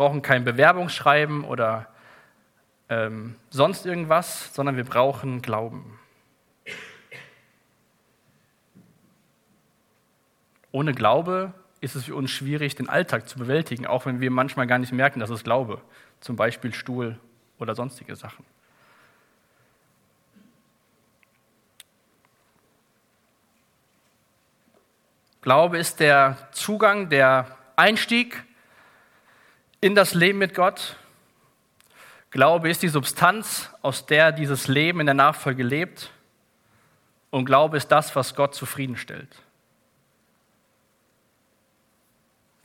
Wir 0.00 0.06
brauchen 0.06 0.22
kein 0.22 0.46
Bewerbungsschreiben 0.46 1.44
oder 1.44 1.86
ähm, 2.88 3.36
sonst 3.50 3.84
irgendwas, 3.84 4.54
sondern 4.54 4.78
wir 4.78 4.84
brauchen 4.84 5.42
Glauben. 5.42 6.00
Ohne 10.72 10.94
Glaube 10.94 11.52
ist 11.82 11.96
es 11.96 12.06
für 12.06 12.14
uns 12.14 12.30
schwierig, 12.30 12.76
den 12.76 12.88
Alltag 12.88 13.28
zu 13.28 13.38
bewältigen, 13.38 13.86
auch 13.86 14.06
wenn 14.06 14.22
wir 14.22 14.30
manchmal 14.30 14.66
gar 14.66 14.78
nicht 14.78 14.90
merken, 14.90 15.20
dass 15.20 15.28
es 15.28 15.44
Glaube, 15.44 15.82
zum 16.20 16.34
Beispiel 16.34 16.72
Stuhl 16.72 17.20
oder 17.58 17.74
sonstige 17.74 18.16
Sachen. 18.16 18.46
Glaube 25.42 25.76
ist 25.76 26.00
der 26.00 26.48
Zugang, 26.52 27.10
der 27.10 27.54
Einstieg 27.76 28.46
in 29.80 29.94
das 29.94 30.14
Leben 30.14 30.38
mit 30.38 30.54
Gott. 30.54 30.96
Glaube 32.30 32.70
ist 32.70 32.82
die 32.82 32.88
Substanz, 32.88 33.70
aus 33.82 34.06
der 34.06 34.32
dieses 34.32 34.68
Leben 34.68 35.00
in 35.00 35.06
der 35.06 35.14
Nachfolge 35.14 35.62
lebt. 35.62 36.10
Und 37.30 37.44
Glaube 37.44 37.76
ist 37.76 37.88
das, 37.88 38.14
was 38.14 38.34
Gott 38.34 38.54
zufriedenstellt. 38.54 39.28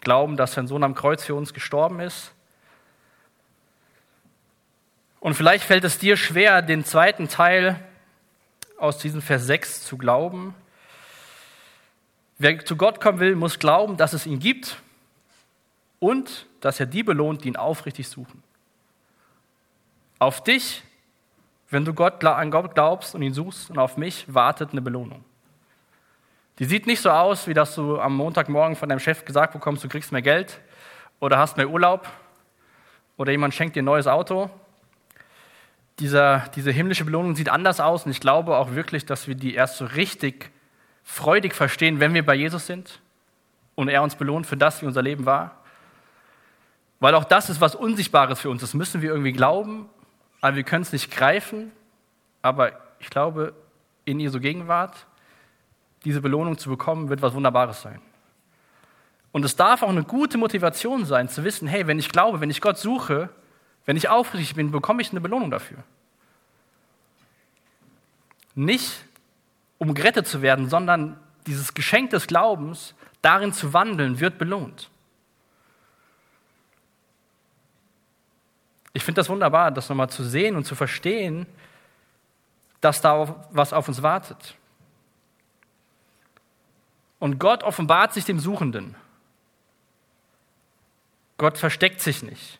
Glauben, 0.01 0.37
dass 0.37 0.53
sein 0.53 0.67
Sohn 0.67 0.83
am 0.83 0.93
Kreuz 0.93 1.23
für 1.23 1.35
uns 1.35 1.53
gestorben 1.53 1.99
ist. 1.99 2.31
Und 5.19 5.33
vielleicht 5.33 5.63
fällt 5.63 5.83
es 5.83 5.97
dir 5.97 6.17
schwer, 6.17 6.61
den 6.61 6.85
zweiten 6.85 7.27
Teil 7.27 7.79
aus 8.77 8.99
diesem 8.99 9.23
Vers 9.23 9.45
6 9.45 9.83
zu 9.83 9.97
glauben. 9.97 10.53
Wer 12.37 12.63
zu 12.65 12.75
Gott 12.75 13.01
kommen 13.01 13.19
will, 13.19 13.35
muss 13.35 13.57
glauben, 13.57 13.97
dass 13.97 14.13
es 14.13 14.27
ihn 14.27 14.39
gibt 14.39 14.77
und 15.99 16.47
dass 16.61 16.79
er 16.79 16.85
die 16.85 17.03
belohnt, 17.03 17.43
die 17.43 17.49
ihn 17.49 17.55
aufrichtig 17.55 18.07
suchen. 18.07 18.43
Auf 20.19 20.43
dich, 20.43 20.83
wenn 21.69 21.85
du 21.85 21.93
Gott, 21.93 22.23
an 22.23 22.51
Gott 22.51 22.73
glaubst 22.73 23.15
und 23.15 23.21
ihn 23.21 23.33
suchst, 23.33 23.69
und 23.69 23.77
auf 23.77 23.97
mich 23.97 24.33
wartet 24.33 24.71
eine 24.71 24.81
Belohnung. 24.81 25.23
Die 26.59 26.65
sieht 26.65 26.87
nicht 26.87 27.01
so 27.01 27.09
aus, 27.09 27.47
wie 27.47 27.53
dass 27.53 27.75
du 27.75 27.99
am 27.99 28.15
Montagmorgen 28.15 28.75
von 28.75 28.87
deinem 28.87 28.99
Chef 28.99 29.25
gesagt 29.25 29.53
bekommst, 29.53 29.83
du 29.83 29.89
kriegst 29.89 30.11
mehr 30.11 30.21
Geld 30.21 30.61
oder 31.19 31.37
hast 31.37 31.57
mehr 31.57 31.69
Urlaub 31.69 32.07
oder 33.17 33.31
jemand 33.31 33.53
schenkt 33.53 33.75
dir 33.75 33.81
ein 33.81 33.85
neues 33.85 34.07
Auto. 34.07 34.49
Dieser, 35.99 36.45
diese 36.55 36.71
himmlische 36.71 37.05
Belohnung 37.05 37.35
sieht 37.35 37.49
anders 37.49 37.79
aus 37.79 38.05
und 38.05 38.11
ich 38.11 38.19
glaube 38.19 38.57
auch 38.57 38.71
wirklich, 38.71 39.05
dass 39.05 39.27
wir 39.27 39.35
die 39.35 39.53
erst 39.53 39.77
so 39.77 39.85
richtig 39.85 40.51
freudig 41.03 41.53
verstehen, 41.53 41.99
wenn 41.99 42.13
wir 42.13 42.25
bei 42.25 42.35
Jesus 42.35 42.65
sind 42.67 43.01
und 43.75 43.89
er 43.89 44.01
uns 44.01 44.15
belohnt 44.15 44.47
für 44.47 44.57
das, 44.57 44.81
wie 44.81 44.85
unser 44.85 45.01
Leben 45.01 45.25
war. 45.25 45.61
Weil 46.99 47.15
auch 47.15 47.25
das 47.25 47.49
ist 47.49 47.61
was 47.61 47.75
Unsichtbares 47.75 48.39
für 48.39 48.49
uns. 48.49 48.61
Das 48.61 48.73
müssen 48.73 49.01
wir 49.01 49.09
irgendwie 49.09 49.33
glauben, 49.33 49.89
aber 50.41 50.55
wir 50.55 50.63
können 50.63 50.83
es 50.83 50.91
nicht 50.91 51.11
greifen. 51.11 51.71
Aber 52.41 52.71
ich 52.99 53.09
glaube, 53.09 53.53
in 54.05 54.19
Jesu 54.19 54.39
Gegenwart, 54.39 55.05
diese 56.03 56.21
Belohnung 56.21 56.57
zu 56.57 56.69
bekommen, 56.69 57.09
wird 57.09 57.21
was 57.21 57.33
Wunderbares 57.33 57.81
sein. 57.81 57.99
Und 59.31 59.43
es 59.43 59.55
darf 59.55 59.83
auch 59.83 59.89
eine 59.89 60.03
gute 60.03 60.37
Motivation 60.37 61.03
sein, 61.03 61.27
zu 61.27 61.43
wissen, 61.43 61.67
hey, 61.67 61.87
wenn 61.87 61.99
ich 61.99 62.09
glaube, 62.09 62.39
wenn 62.39 62.49
ich 62.49 62.61
Gott 62.61 62.77
suche, 62.77 63.29
wenn 63.85 63.97
ich 63.97 64.07
aufrichtig 64.07 64.55
bin, 64.55 64.71
bekomme 64.71 65.01
ich 65.01 65.11
eine 65.11 65.19
Belohnung 65.19 65.51
dafür. 65.51 65.79
Nicht, 68.53 69.03
um 69.77 69.93
gerettet 69.93 70.27
zu 70.27 70.41
werden, 70.41 70.69
sondern 70.69 71.19
dieses 71.47 71.73
Geschenk 71.73 72.11
des 72.11 72.27
Glaubens, 72.27 72.95
darin 73.21 73.51
zu 73.51 73.73
wandeln, 73.73 74.19
wird 74.19 74.37
belohnt. 74.37 74.89
Ich 78.95 79.03
finde 79.03 79.19
das 79.19 79.27
wunderbar, 79.27 79.71
das 79.71 79.89
nochmal 79.89 80.09
zu 80.09 80.23
sehen 80.23 80.55
und 80.55 80.63
zu 80.63 80.73
verstehen, 80.73 81.45
dass 82.79 83.01
da 83.01 83.45
was 83.51 83.73
auf 83.73 83.89
uns 83.89 84.01
wartet. 84.01 84.55
Und 87.19 87.37
Gott 87.37 87.63
offenbart 87.63 88.13
sich 88.13 88.23
dem 88.23 88.39
Suchenden. 88.39 88.95
Gott 91.37 91.57
versteckt 91.57 91.99
sich 91.99 92.23
nicht. 92.23 92.57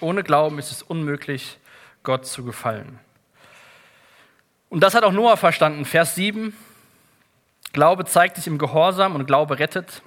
Ohne 0.00 0.24
Glauben 0.24 0.58
ist 0.58 0.72
es 0.72 0.82
unmöglich, 0.82 1.56
Gott 2.02 2.26
zu 2.26 2.44
gefallen. 2.44 2.98
Und 4.70 4.80
das 4.80 4.94
hat 4.94 5.04
auch 5.04 5.12
Noah 5.12 5.36
verstanden. 5.36 5.84
Vers 5.84 6.16
7. 6.16 6.52
Glaube 7.72 8.06
zeigt 8.06 8.34
sich 8.34 8.48
im 8.48 8.58
Gehorsam 8.58 9.14
und 9.14 9.26
Glaube 9.26 9.60
rettet. 9.60 10.02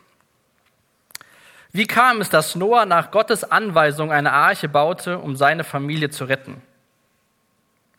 Wie 1.73 1.87
kam 1.87 2.21
es, 2.21 2.29
dass 2.29 2.55
Noah 2.55 2.85
nach 2.85 3.11
Gottes 3.11 3.43
Anweisung 3.43 4.11
eine 4.11 4.31
Arche 4.31 4.69
baute, 4.69 5.19
um 5.19 5.35
seine 5.35 5.63
Familie 5.63 6.09
zu 6.09 6.25
retten? 6.25 6.61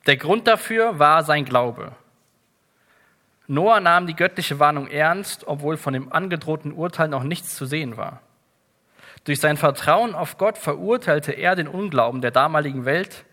Der 0.07 0.17
Grund 0.17 0.47
dafür 0.47 0.99
war 0.99 1.23
sein 1.25 1.45
Glaube. 1.45 1.93
Noah 3.47 3.81
nahm 3.81 4.07
die 4.07 4.17
göttliche 4.17 4.59
Warnung 4.59 4.87
ernst, 4.87 5.47
obwohl 5.47 5.77
von 5.77 5.93
dem 5.93 6.13
angedrohten 6.13 6.73
Urteil 6.73 7.09
noch 7.09 7.25
nichts 7.25 7.57
zu 7.57 7.67
sehen 7.67 7.97
war. 7.97 8.21
Durch 9.25 9.41
sein 9.41 9.57
Vertrauen 9.57 10.15
auf 10.15 10.39
Gott 10.39 10.57
verurteilte 10.57 11.33
er 11.33 11.57
den 11.57 11.69
Unglauben 11.69 12.21
der 12.21 12.31
damaligen 12.31 12.85
Welt 12.85 13.25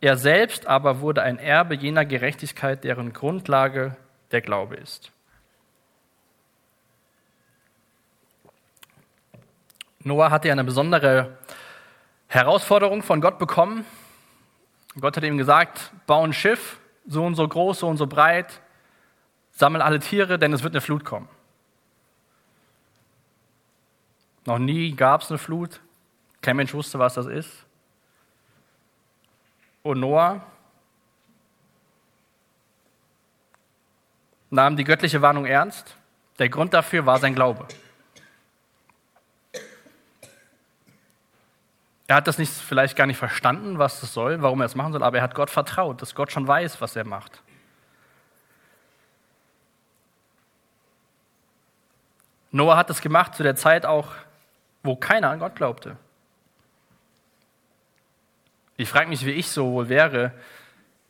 er 0.00 0.16
selbst 0.16 0.66
aber 0.66 1.00
wurde 1.00 1.22
ein 1.22 1.38
Erbe 1.38 1.74
jener 1.74 2.04
Gerechtigkeit, 2.04 2.84
deren 2.84 3.12
Grundlage 3.12 3.96
der 4.30 4.40
Glaube 4.40 4.76
ist. 4.76 5.10
Noah 10.08 10.30
hatte 10.30 10.48
ja 10.48 10.52
eine 10.52 10.64
besondere 10.64 11.38
Herausforderung 12.26 13.02
von 13.02 13.20
Gott 13.20 13.38
bekommen. 13.38 13.84
Gott 15.00 15.16
hat 15.16 15.24
ihm 15.24 15.38
gesagt, 15.38 15.92
bau 16.06 16.24
ein 16.24 16.32
Schiff, 16.32 16.80
so 17.06 17.24
und 17.24 17.36
so 17.36 17.46
groß, 17.46 17.80
so 17.80 17.88
und 17.88 17.96
so 17.96 18.06
breit, 18.06 18.60
sammel 19.52 19.80
alle 19.80 20.00
Tiere, 20.00 20.38
denn 20.38 20.52
es 20.52 20.62
wird 20.62 20.74
eine 20.74 20.80
Flut 20.80 21.04
kommen. 21.04 21.28
Noch 24.44 24.58
nie 24.58 24.94
gab 24.94 25.22
es 25.22 25.30
eine 25.30 25.38
Flut. 25.38 25.80
Kein 26.40 26.56
Mensch 26.56 26.72
wusste, 26.74 26.98
was 26.98 27.14
das 27.14 27.26
ist. 27.26 27.66
Und 29.82 30.00
Noah 30.00 30.42
nahm 34.50 34.76
die 34.76 34.84
göttliche 34.84 35.22
Warnung 35.22 35.44
ernst. 35.44 35.96
Der 36.38 36.48
Grund 36.48 36.72
dafür 36.72 37.04
war 37.04 37.18
sein 37.18 37.34
Glaube. 37.34 37.66
Er 42.08 42.16
hat 42.16 42.26
das 42.26 42.38
nicht, 42.38 42.50
vielleicht 42.50 42.96
gar 42.96 43.06
nicht 43.06 43.18
verstanden, 43.18 43.78
was 43.78 44.00
das 44.00 44.14
soll, 44.14 44.40
warum 44.40 44.60
er 44.60 44.66
es 44.66 44.74
machen 44.74 44.92
soll, 44.92 45.02
aber 45.02 45.18
er 45.18 45.22
hat 45.22 45.34
Gott 45.34 45.50
vertraut, 45.50 46.00
dass 46.00 46.14
Gott 46.14 46.32
schon 46.32 46.48
weiß, 46.48 46.80
was 46.80 46.96
er 46.96 47.04
macht. 47.04 47.42
Noah 52.50 52.78
hat 52.78 52.88
es 52.88 53.02
gemacht 53.02 53.34
zu 53.34 53.42
der 53.42 53.56
Zeit 53.56 53.84
auch, 53.84 54.12
wo 54.82 54.96
keiner 54.96 55.28
an 55.28 55.38
Gott 55.38 55.54
glaubte. 55.54 55.98
Ich 58.78 58.88
frage 58.88 59.10
mich, 59.10 59.26
wie 59.26 59.32
ich 59.32 59.50
so 59.50 59.70
wohl 59.72 59.90
wäre. 59.90 60.32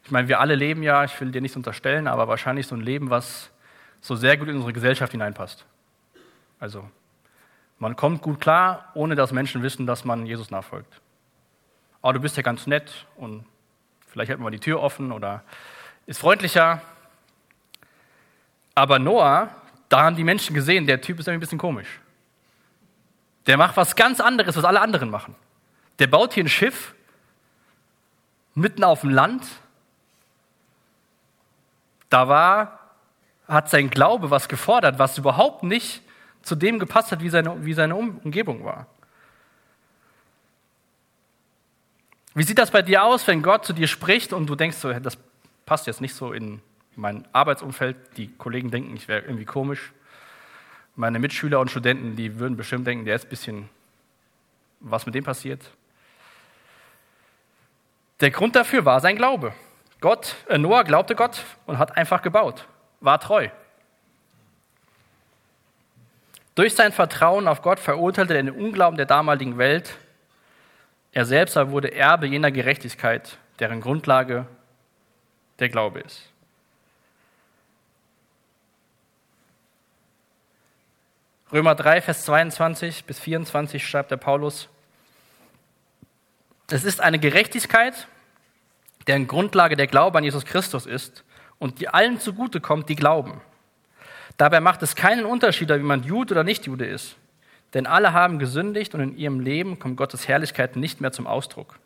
Ich 0.03 0.11
meine, 0.11 0.27
wir 0.27 0.41
alle 0.41 0.57
leben 0.57 0.83
ja, 0.83 1.05
ich 1.05 1.21
will 1.21 1.31
dir 1.31 1.41
nichts 1.41 1.57
unterstellen, 1.57 2.09
aber 2.09 2.27
wahrscheinlich 2.27 2.67
so 2.67 2.75
ein 2.75 2.81
Leben, 2.81 3.09
was 3.09 3.51
so 4.01 4.17
sehr 4.17 4.37
gut 4.37 4.49
in 4.49 4.57
unsere 4.57 4.73
Gesellschaft 4.73 5.13
hineinpasst. 5.13 5.65
Also, 6.59 6.91
man 7.79 7.97
kommt 7.97 8.23
gut 8.23 8.41
klar, 8.41 8.91
ohne 8.95 9.15
dass 9.15 9.33
Menschen 9.33 9.63
wissen, 9.63 9.87
dass 9.87 10.05
man 10.05 10.27
Jesus 10.27 10.51
nachfolgt. 10.51 11.01
Aber 12.03 12.15
du 12.15 12.21
bist 12.21 12.37
ja 12.37 12.43
ganz 12.43 12.67
nett 12.67 13.07
und 13.17 13.45
vielleicht 14.07 14.31
hält 14.31 14.41
man 14.41 14.53
die 14.53 14.59
Tür 14.59 14.81
offen 14.81 15.13
oder 15.13 15.43
ist 16.07 16.19
freundlicher. 16.21 16.81
Aber 18.75 18.99
Noah, 18.99 19.51
da 19.89 20.05
haben 20.05 20.17
die 20.17 20.25
Menschen 20.25 20.55
gesehen, 20.55 20.87
der 20.87 21.01
Typ 21.01 21.19
ist 21.19 21.29
ein 21.29 21.41
bisschen 21.41 21.59
komisch. 21.59 22.01
Der 23.47 23.57
macht 23.57 23.77
was 23.77 23.97
ganz 23.97 24.21
anderes, 24.21 24.57
was 24.57 24.65
alle 24.65 24.81
anderen 24.81 25.11
machen. 25.11 25.35
Der 25.99 26.07
baut 26.07 26.35
hier 26.35 26.45
ein 26.45 26.49
Schiff 26.49 26.95
mitten 28.55 28.85
auf 28.85 29.01
dem 29.01 29.11
Land. 29.11 29.47
Da 32.11 32.29
war, 32.29 32.79
hat 33.47 33.71
sein 33.71 33.91
Glaube 33.91 34.31
was 34.31 34.49
gefordert, 34.49 34.99
was 34.99 35.19
überhaupt 35.19 35.63
nicht 35.63 36.03
zu 36.43 36.55
dem 36.55 36.79
gepasst 36.79 37.13
hat, 37.13 37.21
wie 37.23 37.29
seine, 37.29 37.65
wie 37.65 37.75
seine 37.75 37.95
Umgebung 37.95 38.65
war. 38.65 38.87
Wie 42.35 42.43
sieht 42.43 42.59
das 42.59 42.71
bei 42.71 42.83
dir 42.83 43.05
aus, 43.05 43.27
wenn 43.27 43.43
Gott 43.43 43.65
zu 43.65 43.73
dir 43.73 43.89
spricht 43.89 44.33
und 44.33 44.47
du 44.47 44.55
denkst, 44.55 44.77
so, 44.77 44.93
das 44.93 45.19
passt 45.67 45.87
jetzt 45.87 46.01
nicht 46.01 46.15
so 46.15 46.33
in 46.33 46.61
mein 46.95 47.27
Arbeitsumfeld, 47.33 47.97
die 48.17 48.29
Kollegen 48.29 48.71
denken, 48.71 48.95
ich 48.97 49.09
wäre 49.09 49.23
irgendwie 49.23 49.45
komisch. 49.45 49.93
Meine 50.97 51.19
Mitschüler 51.19 51.61
und 51.61 51.71
Studenten, 51.71 52.17
die 52.17 52.39
würden 52.39 52.57
bestimmt 52.57 52.87
denken, 52.87 53.05
der 53.05 53.17
ist 53.17 53.27
ein 53.27 53.31
bisschen, 53.31 53.69
was 54.81 55.07
mit 55.07 55.15
dem 55.15 55.25
passiert. 55.25 55.63
Der 58.21 58.31
Grund 58.31 58.57
dafür 58.57 58.85
war 58.85 59.01
sein 59.01 59.17
Glaube. 59.17 59.53
Gott, 60.01 60.37
äh, 60.49 60.59
Noah 60.59 60.85
glaubte 60.85 61.15
Gott 61.15 61.45
und 61.67 61.79
hat 61.79 61.97
einfach 61.97 62.23
gebaut, 62.23 62.67
war 63.01 63.21
treu. 63.21 63.49
Durch 66.59 66.75
sein 66.75 66.91
Vertrauen 66.91 67.47
auf 67.47 67.63
Gott 67.63 67.79
verurteilte 67.79 68.35
er 68.35 68.43
den 68.43 68.53
Unglauben 68.53 68.97
der 68.97 69.07
damaligen 69.07 69.59
Welt. 69.59 69.95
Er 71.13 71.25
selbst 71.25 71.55
wurde 71.55 71.95
Erbe 71.95 72.27
jener 72.27 72.51
Gerechtigkeit, 72.51 73.39
deren 73.61 73.81
Grundlage 73.81 74.45
der 75.61 75.69
Glaube 75.69 76.01
ist. 76.01 76.21
Römer 81.53 81.77
3, 81.77 82.03
Vers 82.03 82.25
22 82.25 83.05
bis 83.05 83.21
24 83.21 83.87
schreibt 83.87 84.11
der 84.11 84.17
Paulus, 84.17 84.69
es 86.73 86.83
ist 86.83 87.01
eine 87.01 87.21
Gerechtigkeit, 87.21 88.09
deren 89.07 89.29
Grundlage 89.29 89.77
der 89.77 89.87
Glaube 89.87 90.19
an 90.19 90.25
Jesus 90.25 90.45
Christus 90.45 90.87
ist 90.87 91.23
und 91.61 91.79
die 91.79 91.87
allen 91.87 92.19
zugute 92.19 92.61
kommt, 92.61 92.89
die 92.89 92.97
glauben. 92.97 93.41
Dabei 94.39 94.61
macht 94.61 94.83
es 94.83 94.95
keinen 94.95 95.27
Unterschied, 95.27 95.71
ob 95.71 95.77
jemand 95.77 96.07
Jude 96.07 96.33
oder 96.33 96.45
nicht 96.45 96.65
Jude 96.65 96.87
ist. 96.87 97.17
Denn 97.75 97.87
alle 97.87 98.13
haben 98.15 98.39
gesündigt 98.39 98.95
und 98.95 99.01
in 99.01 99.19
ihrem 99.19 99.41
Leben 99.41 99.79
kommt 99.79 99.97
Gottes 99.97 100.27
Herrlichkeit 100.27 100.77
nicht 100.77 101.01
mehr 101.03 101.13
zum 101.13 101.27
Ausdruck. 101.27 101.79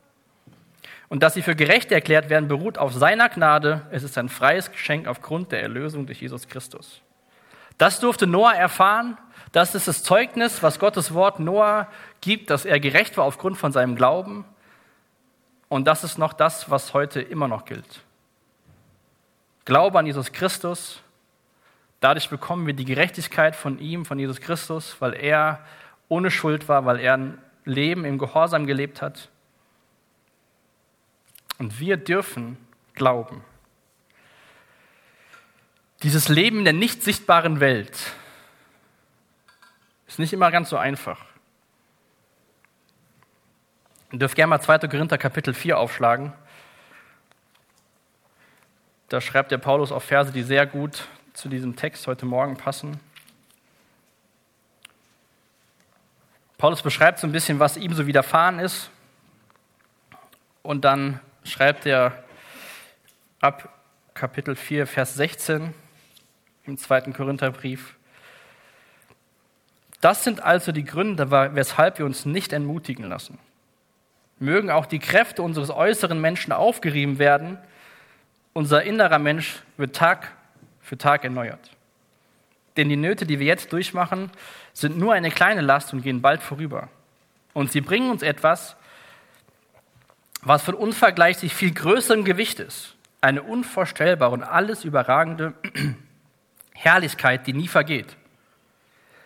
Und 1.09 1.23
dass 1.23 1.35
sie 1.35 1.43
für 1.43 1.57
gerecht 1.57 1.91
erklärt 1.91 2.31
werden, 2.31 2.49
beruht 2.49 2.79
auf 2.79 2.93
seiner 2.93 3.29
Gnade. 3.29 3.83
Es 3.91 4.03
ist 4.03 4.17
ein 4.17 4.29
freies 4.29 4.71
Geschenk 4.71 5.09
aufgrund 5.09 5.51
der 5.51 5.63
Erlösung 5.63 6.07
durch 6.07 6.21
Jesus 6.21 6.47
Christus. 6.47 7.01
Das 7.79 8.01
durfte 8.01 8.27
Noah 8.27 8.55
erfahren. 8.55 9.19
Das 9.51 9.75
ist 9.75 9.89
das 9.89 10.03
Zeugnis, 10.03 10.63
was 10.63 10.79
Gottes 10.79 11.13
Wort 11.15 11.41
Noah 11.41 11.89
gibt, 12.21 12.51
dass 12.51 12.65
er 12.65 12.81
gerecht 12.81 13.17
war 13.17 13.25
aufgrund 13.25 13.59
von 13.59 13.73
seinem 13.73 13.97
Glauben. 13.97 14.45
Und 15.69 15.87
das 15.87 16.05
ist 16.05 16.19
noch 16.19 16.33
das, 16.33 16.71
was 16.71 16.95
heute 16.95 17.21
immer 17.21 17.49
noch 17.49 17.65
gilt. 17.65 18.03
Glaube 19.65 19.99
an 19.99 20.07
Jesus 20.07 20.33
Christus 20.33 21.03
Dadurch 22.03 22.29
bekommen 22.29 22.67
wir 22.67 22.75
die 22.75 22.85
Gerechtigkeit 22.85 23.55
von 23.55 23.79
ihm, 23.79 24.05
von 24.05 24.19
Jesus 24.19 24.41
Christus, 24.41 24.97
weil 24.99 25.15
er 25.15 25.65
ohne 26.09 26.33
Schuld 26.33 26.69
war, 26.69 26.85
weil 26.85 26.99
er 26.99 27.17
ein 27.17 27.39
Leben 27.65 28.05
im 28.05 28.19
Gehorsam 28.19 28.67
gelebt 28.67 29.01
hat. 29.01 29.29
Und 31.59 31.79
wir 31.79 31.97
dürfen 31.97 32.59
glauben. 32.95 33.45
Dieses 36.03 36.29
Leben 36.29 36.59
in 36.59 36.65
der 36.65 36.73
nicht 36.73 37.05
sichtbaren 37.05 37.61
Welt 37.61 37.97
ist 40.09 40.19
nicht 40.19 40.33
immer 40.33 40.51
ganz 40.51 40.71
so 40.71 40.77
einfach. 40.77 41.25
Ihr 44.11 44.19
dürft 44.19 44.35
gerne 44.35 44.51
mal 44.51 44.61
2. 44.61 44.89
Korinther 44.89 45.19
Kapitel 45.19 45.55
4 45.55 45.79
aufschlagen. 45.79 46.33
Da 49.09 49.21
schreibt 49.21 49.53
der 49.53 49.59
Paulus 49.59 49.93
auch 49.93 50.03
Verse, 50.03 50.33
die 50.33 50.43
sehr 50.43 50.67
gut 50.67 51.07
zu 51.35 51.49
diesem 51.49 51.77
Text 51.77 52.07
heute 52.07 52.27
Morgen 52.27 52.57
passen. 52.57 53.01
Paulus 56.59 56.83
beschreibt 56.83 57.19
so 57.19 57.27
ein 57.27 57.33
bisschen, 57.33 57.59
was 57.59 57.77
ihm 57.77 57.93
so 57.95 58.07
widerfahren 58.07 58.59
ist. 58.59 58.91
Und 60.63 60.85
dann 60.85 61.21
schreibt 61.45 61.87
er 61.87 62.23
ab 63.41 63.69
Kapitel 64.15 64.55
4, 64.55 64.87
Vers 64.87 65.15
16 65.15 65.75
im 66.65 66.79
zweiten 66.79 67.13
Korintherbrief. 67.13 67.97
Das 70.01 70.23
sind 70.23 70.43
also 70.43 70.71
die 70.71 70.85
Gründe, 70.85 71.31
weshalb 71.31 71.99
wir 71.99 72.07
uns 72.07 72.25
nicht 72.25 72.53
entmutigen 72.53 73.09
lassen. 73.09 73.39
Mögen 74.39 74.71
auch 74.71 74.87
die 74.87 74.99
Kräfte 74.99 75.43
unseres 75.43 75.71
äußeren 75.71 76.21
Menschen 76.21 76.53
aufgerieben 76.53 77.19
werden. 77.19 77.59
Unser 78.53 78.83
innerer 78.83 79.19
Mensch 79.19 79.63
wird 79.77 79.97
Tag 79.97 80.33
für 80.93 80.99
Tag 80.99 81.25
erneuert. 81.25 81.71
Denn 82.77 82.91
die 82.91 82.97
Nöte, 82.97 83.25
die 83.25 83.39
wir 83.39 83.47
jetzt 83.47 83.73
durchmachen, 83.73 84.31
sind 84.75 84.99
nur 84.99 85.15
eine 85.15 85.31
kleine 85.31 85.63
Last 85.63 85.95
und 85.95 86.03
gehen 86.03 86.21
bald 86.21 86.43
vorüber. 86.43 86.91
Und 87.55 87.73
sie 87.73 87.81
bringen 87.81 88.11
uns 88.11 88.21
etwas, 88.21 88.77
was 90.43 90.63
von 90.63 90.75
unvergleichlich 90.75 91.55
viel 91.55 91.73
größerem 91.73 92.25
Gewicht 92.25 92.61
ist. 92.61 92.95
Eine 93.23 93.43
unvorstellbare 93.43 94.33
und 94.33 94.43
alles 94.43 94.85
überragende 94.85 95.55
Herrlichkeit, 96.75 97.47
die 97.47 97.55
nie 97.55 97.69
vergeht. 97.69 98.15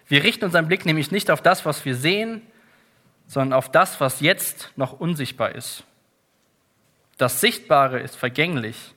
Wir 0.06 0.22
richten 0.22 0.44
unseren 0.44 0.68
Blick 0.68 0.86
nämlich 0.86 1.10
nicht 1.10 1.32
auf 1.32 1.42
das, 1.42 1.66
was 1.66 1.84
wir 1.84 1.96
sehen, 1.96 2.42
sondern 3.26 3.58
auf 3.58 3.72
das, 3.72 4.00
was 4.00 4.20
jetzt 4.20 4.70
noch 4.76 5.00
unsichtbar 5.00 5.52
ist. 5.52 5.82
Das 7.18 7.40
Sichtbare 7.40 7.98
ist 7.98 8.14
vergänglich, 8.14 8.94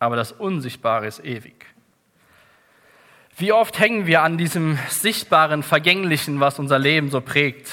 aber 0.00 0.16
das 0.16 0.32
Unsichtbare 0.32 1.06
ist 1.06 1.24
ewig. 1.24 1.66
Wie 3.36 3.52
oft 3.52 3.78
hängen 3.78 4.06
wir 4.06 4.22
an 4.22 4.38
diesem 4.38 4.78
sichtbaren, 4.88 5.62
vergänglichen, 5.62 6.40
was 6.40 6.58
unser 6.58 6.78
Leben 6.78 7.10
so 7.10 7.20
prägt? 7.20 7.70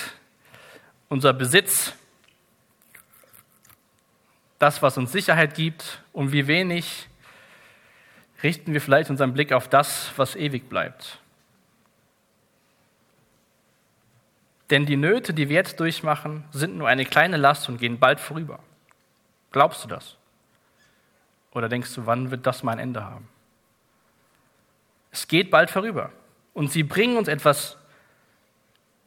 Unser 1.10 1.34
Besitz, 1.34 1.94
das, 4.60 4.82
was 4.82 4.98
uns 4.98 5.12
Sicherheit 5.12 5.56
gibt, 5.56 6.02
und 6.14 6.32
wie 6.32 6.48
wenig 6.48 7.08
richten 8.44 8.74
wir 8.74 8.82
vielleicht 8.82 9.10
unseren 9.10 9.34
Blick 9.34 9.52
auf 9.52 9.68
das, 9.68 10.12
was 10.18 10.36
ewig 10.36 10.70
bleibt. 10.70 11.20
Denn 14.70 14.86
die 14.86 14.98
Nöte, 14.98 15.34
die 15.34 15.48
wir 15.48 15.56
jetzt 15.56 15.80
durchmachen, 15.80 16.44
sind 16.52 16.78
nur 16.78 16.90
eine 16.90 17.06
kleine 17.06 17.38
Last 17.38 17.70
und 17.70 17.78
gehen 17.78 18.00
bald 18.00 18.20
vorüber. 18.20 18.60
Glaubst 19.52 19.86
du 19.86 19.88
das? 19.88 20.17
Oder 21.52 21.70
denkst 21.70 21.94
du, 21.96 22.06
wann 22.06 22.32
wird 22.32 22.46
das 22.46 22.64
mein 22.64 22.80
Ende 22.80 23.04
haben? 23.04 23.28
Es 25.12 25.28
geht 25.28 25.50
bald 25.50 25.70
vorüber. 25.70 26.12
Und 26.54 26.72
sie 26.72 26.84
bringen 26.84 27.18
uns 27.18 27.28
etwas 27.28 27.78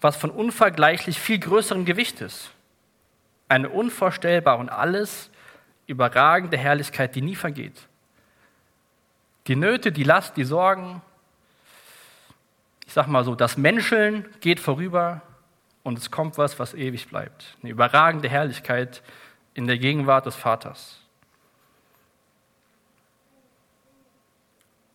was 0.01 0.16
von 0.16 0.30
unvergleichlich 0.30 1.18
viel 1.18 1.38
größerem 1.38 1.84
Gewicht 1.84 2.20
ist. 2.20 2.51
Eine 3.49 3.68
unvorstellbare 3.68 4.59
und 4.59 4.68
alles 4.68 5.30
überragende 5.86 6.57
Herrlichkeit, 6.57 7.14
die 7.14 7.22
nie 7.22 7.36
vergeht. 7.36 7.88
Die 9.47 9.57
Nöte, 9.57 9.93
die 9.93 10.05
Last, 10.05 10.36
die 10.36 10.45
Sorgen, 10.45 11.03
ich 12.86 12.93
sag 12.93 13.09
mal 13.09 13.24
so, 13.24 13.34
das 13.34 13.57
Menscheln 13.57 14.24
geht 14.41 14.61
vorüber 14.61 15.22
und 15.82 15.99
es 15.99 16.11
kommt 16.11 16.38
was, 16.38 16.59
was 16.59 16.74
ewig 16.74 17.09
bleibt. 17.09 17.57
Eine 17.62 17.72
überragende 17.72 18.28
Herrlichkeit 18.28 19.03
in 19.55 19.66
der 19.66 19.78
Gegenwart 19.78 20.26
des 20.26 20.36
Vaters. 20.36 20.99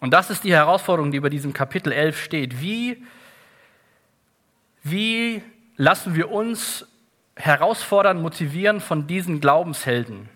Und 0.05 0.11
das 0.11 0.29
ist 0.29 0.43
die 0.43 0.53
Herausforderung, 0.53 1.09
die 1.09 1.17
über 1.17 1.31
diesem 1.31 1.51
Kapitel 1.51 1.91
11 1.91 2.21
steht. 2.21 2.61
Wie, 2.61 3.03
wie 4.83 5.41
lassen 5.77 6.13
wir 6.13 6.29
uns 6.29 6.85
herausfordern, 7.35 8.21
motivieren 8.21 8.81
von 8.81 9.07
diesen 9.07 9.41
Glaubenshelden 9.41 10.29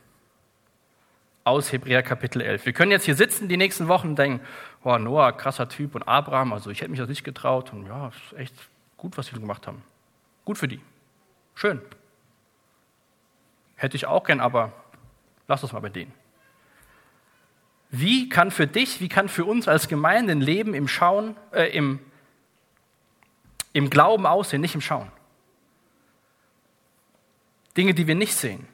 aus 1.44 1.72
Hebräer 1.72 2.02
Kapitel 2.02 2.42
11? 2.42 2.66
Wir 2.66 2.74
können 2.74 2.90
jetzt 2.90 3.06
hier 3.06 3.14
sitzen 3.14 3.48
die 3.48 3.58
nächsten 3.58 3.88
Wochen 3.88 4.08
und 4.08 4.16
denken, 4.18 4.44
oh, 4.84 4.98
Noah, 4.98 5.34
krasser 5.34 5.70
Typ 5.70 5.94
und 5.94 6.02
Abraham, 6.08 6.52
also 6.52 6.72
ich 6.72 6.82
hätte 6.82 6.90
mich 6.90 7.00
das 7.00 7.08
nicht 7.08 7.24
getraut 7.24 7.72
und 7.72 7.86
ja, 7.86 8.08
ist 8.08 8.40
echt 8.40 8.56
gut, 8.98 9.20
was 9.20 9.28
sie 9.28 9.34
gemacht 9.34 9.68
haben. 9.68 9.84
Gut 10.46 10.58
für 10.58 10.68
die. 10.68 10.82
Schön. 11.54 11.80
Hätte 13.76 13.98
ich 13.98 14.08
auch 14.08 14.24
gern, 14.24 14.40
aber 14.40 14.74
lass 15.48 15.62
das 15.62 15.74
mal 15.74 15.80
bei 15.80 15.90
denen. 15.90 16.19
Wie 17.90 18.30
kann 18.30 18.52
für 18.52 18.68
dich, 18.68 19.02
wie 19.02 19.10
kann 19.10 19.30
für 19.30 19.46
uns 19.46 19.68
als 19.68 19.88
Gemeinde 19.88 20.32
ein 20.32 20.42
Leben 20.42 20.74
im 20.74 20.88
Schauen, 20.88 21.36
äh, 21.52 21.76
im, 21.76 22.00
im 23.74 23.90
Glauben 23.90 24.26
aussehen, 24.26 24.62
nicht 24.62 24.76
im 24.76 24.82
Schauen? 24.82 25.12
Dinge, 27.76 27.94
die 27.94 28.08
wir 28.08 28.16
nicht 28.16 28.36
sehen. 28.36 28.68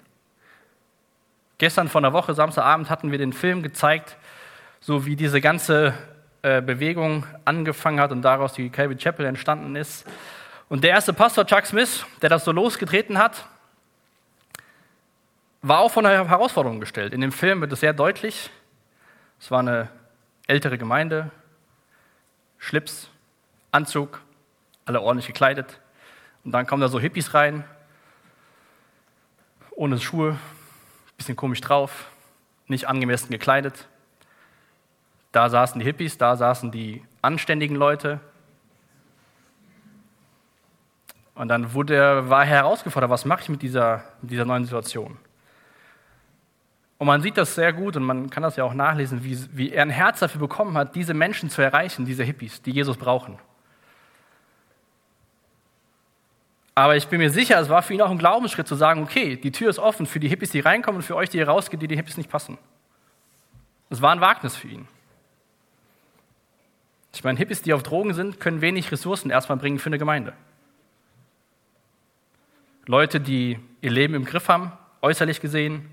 Gestern 1.57 1.87
von 1.87 2.03
der 2.03 2.11
Woche, 2.11 2.33
Samstagabend, 2.33 2.89
hatten 2.89 3.11
wir 3.11 3.17
den 3.17 3.31
Film 3.31 3.63
gezeigt, 3.63 4.17
so 4.81 5.05
wie 5.05 5.15
diese 5.15 5.39
ganze 5.39 5.93
äh, 6.41 6.61
Bewegung 6.61 7.25
angefangen 7.45 7.99
hat 7.99 8.11
und 8.11 8.21
daraus 8.21 8.53
die 8.53 8.69
Calvary 8.69 8.97
Chapel 8.97 9.25
entstanden 9.25 9.75
ist. 9.75 10.05
Und 10.67 10.83
der 10.83 10.91
erste 10.91 11.13
Pastor, 11.13 11.45
Chuck 11.45 11.65
Smith, 11.65 12.05
der 12.21 12.29
das 12.29 12.43
so 12.43 12.51
losgetreten 12.51 13.17
hat, 13.17 13.47
war 15.61 15.79
auch 15.79 15.91
von 15.91 16.05
einer 16.05 16.27
Herausforderung 16.27 16.79
gestellt. 16.79 17.13
In 17.13 17.21
dem 17.21 17.31
Film 17.31 17.61
wird 17.61 17.71
es 17.71 17.79
sehr 17.79 17.93
deutlich. 17.93 18.49
Es 19.45 19.51
war 19.51 19.59
eine 19.59 19.89
ältere 20.47 20.79
Gemeinde, 20.79 21.29
Schlips, 22.57 23.11
Anzug, 23.71 24.19
alle 24.85 25.01
ordentlich 25.01 25.27
gekleidet. 25.27 25.79
Und 26.43 26.51
dann 26.51 26.65
kommen 26.65 26.81
da 26.81 26.87
so 26.87 26.99
Hippies 26.99 27.35
rein, 27.35 27.63
ohne 29.69 29.99
Schuhe, 29.99 30.39
bisschen 31.15 31.35
komisch 31.35 31.61
drauf, 31.61 32.07
nicht 32.65 32.87
angemessen 32.87 33.29
gekleidet. 33.29 33.87
Da 35.31 35.47
saßen 35.47 35.77
die 35.77 35.85
Hippies, 35.85 36.17
da 36.17 36.35
saßen 36.35 36.71
die 36.71 37.05
anständigen 37.21 37.75
Leute. 37.75 38.19
Und 41.35 41.49
dann 41.49 41.73
wurde, 41.75 42.31
war 42.31 42.45
er 42.45 42.47
herausgefordert, 42.47 43.11
was 43.11 43.25
mache 43.25 43.43
ich 43.43 43.49
mit 43.49 43.61
dieser, 43.61 44.05
mit 44.23 44.31
dieser 44.31 44.45
neuen 44.45 44.63
Situation? 44.63 45.19
Und 46.97 47.07
man 47.07 47.21
sieht 47.21 47.37
das 47.37 47.55
sehr 47.55 47.73
gut 47.73 47.97
und 47.97 48.03
man 48.03 48.29
kann 48.29 48.43
das 48.43 48.55
ja 48.55 48.63
auch 48.63 48.73
nachlesen, 48.73 49.23
wie, 49.23 49.37
wie 49.51 49.71
er 49.71 49.81
ein 49.81 49.89
Herz 49.89 50.19
dafür 50.19 50.39
bekommen 50.39 50.77
hat, 50.77 50.95
diese 50.95 51.13
Menschen 51.13 51.49
zu 51.49 51.61
erreichen, 51.61 52.05
diese 52.05 52.23
Hippies, 52.23 52.61
die 52.61 52.71
Jesus 52.71 52.97
brauchen. 52.97 53.37
Aber 56.73 56.95
ich 56.95 57.07
bin 57.07 57.19
mir 57.19 57.29
sicher, 57.29 57.59
es 57.59 57.69
war 57.69 57.81
für 57.81 57.93
ihn 57.93 58.01
auch 58.01 58.11
ein 58.11 58.17
Glaubensschritt 58.17 58.67
zu 58.67 58.75
sagen, 58.75 59.01
okay, 59.01 59.37
die 59.37 59.51
Tür 59.51 59.69
ist 59.69 59.79
offen 59.79 60.05
für 60.05 60.19
die 60.19 60.27
Hippies, 60.27 60.51
die 60.51 60.59
reinkommen 60.59 60.97
und 60.97 61.03
für 61.03 61.15
euch, 61.15 61.29
die 61.29 61.37
hier 61.37 61.47
rausgehen, 61.47 61.79
die 61.79 61.87
die 61.87 61.95
Hippies 61.95 62.17
nicht 62.17 62.29
passen. 62.29 62.57
Es 63.89 64.01
war 64.01 64.11
ein 64.11 64.19
Wagnis 64.19 64.55
für 64.55 64.67
ihn. 64.67 64.87
Ich 67.13 67.23
meine, 67.23 67.37
Hippies, 67.37 67.61
die 67.61 67.73
auf 67.73 67.81
Drogen 67.81 68.13
sind, 68.13 68.41
können 68.41 68.59
wenig 68.59 68.91
Ressourcen 68.91 69.29
erstmal 69.29 69.57
bringen 69.57 69.79
für 69.79 69.87
eine 69.87 69.97
Gemeinde. 69.97 70.33
Leute, 72.87 73.21
die 73.21 73.57
ihr 73.79 73.91
Leben 73.91 74.13
im 74.13 74.25
Griff 74.25 74.49
haben, 74.49 74.73
äußerlich 75.01 75.39
gesehen, 75.39 75.89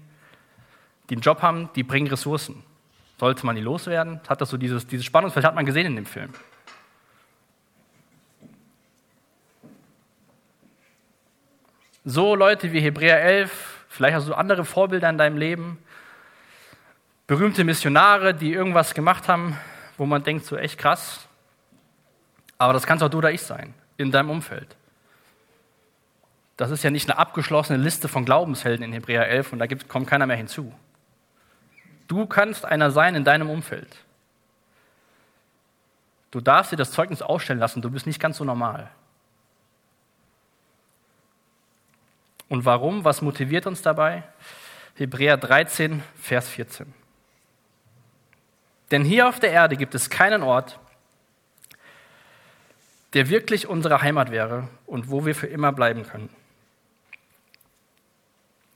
die 1.12 1.16
einen 1.16 1.22
Job 1.22 1.42
haben, 1.42 1.68
die 1.76 1.82
bringen 1.82 2.06
Ressourcen. 2.06 2.64
Sollte 3.20 3.44
man 3.44 3.54
die 3.54 3.60
loswerden? 3.60 4.18
Hat 4.26 4.40
das 4.40 4.48
so 4.48 4.56
dieses, 4.56 4.86
dieses 4.86 5.04
Spannungsfeld 5.04 5.44
hat 5.44 5.54
man 5.54 5.66
gesehen 5.66 5.84
in 5.84 5.96
dem 5.96 6.06
Film. 6.06 6.32
So 12.06 12.34
Leute 12.34 12.72
wie 12.72 12.80
Hebräer 12.80 13.22
11, 13.22 13.84
vielleicht 13.90 14.14
hast 14.16 14.26
du 14.26 14.32
andere 14.32 14.64
Vorbilder 14.64 15.10
in 15.10 15.18
deinem 15.18 15.36
Leben, 15.36 15.76
berühmte 17.26 17.62
Missionare, 17.62 18.32
die 18.32 18.54
irgendwas 18.54 18.94
gemacht 18.94 19.28
haben, 19.28 19.58
wo 19.98 20.06
man 20.06 20.22
denkt, 20.22 20.46
so 20.46 20.56
echt 20.56 20.78
krass. 20.78 21.28
Aber 22.56 22.72
das 22.72 22.86
kannst 22.86 23.04
auch 23.04 23.10
du 23.10 23.18
oder 23.18 23.32
ich 23.32 23.42
sein, 23.42 23.74
in 23.98 24.10
deinem 24.10 24.30
Umfeld. 24.30 24.76
Das 26.56 26.70
ist 26.70 26.82
ja 26.82 26.90
nicht 26.90 27.10
eine 27.10 27.18
abgeschlossene 27.18 27.78
Liste 27.78 28.08
von 28.08 28.24
Glaubenshelden 28.24 28.82
in 28.82 28.94
Hebräer 28.94 29.28
11 29.28 29.52
und 29.52 29.58
da 29.58 29.66
kommt 29.66 30.06
keiner 30.06 30.24
mehr 30.24 30.38
hinzu. 30.38 30.72
Du 32.12 32.26
kannst 32.26 32.66
einer 32.66 32.90
sein 32.90 33.14
in 33.14 33.24
deinem 33.24 33.48
Umfeld. 33.48 33.88
Du 36.30 36.42
darfst 36.42 36.70
dir 36.70 36.76
das 36.76 36.90
Zeugnis 36.90 37.22
ausstellen 37.22 37.58
lassen, 37.58 37.80
du 37.80 37.90
bist 37.90 38.06
nicht 38.06 38.20
ganz 38.20 38.36
so 38.36 38.44
normal. 38.44 38.90
Und 42.50 42.66
warum? 42.66 43.02
Was 43.06 43.22
motiviert 43.22 43.66
uns 43.66 43.80
dabei? 43.80 44.24
Hebräer 44.96 45.38
13, 45.38 46.02
Vers 46.20 46.50
14. 46.50 46.92
Denn 48.90 49.06
hier 49.06 49.26
auf 49.26 49.40
der 49.40 49.52
Erde 49.52 49.78
gibt 49.78 49.94
es 49.94 50.10
keinen 50.10 50.42
Ort, 50.42 50.78
der 53.14 53.30
wirklich 53.30 53.68
unsere 53.68 54.02
Heimat 54.02 54.30
wäre 54.30 54.68
und 54.84 55.08
wo 55.08 55.24
wir 55.24 55.34
für 55.34 55.46
immer 55.46 55.72
bleiben 55.72 56.02
können. 56.02 56.28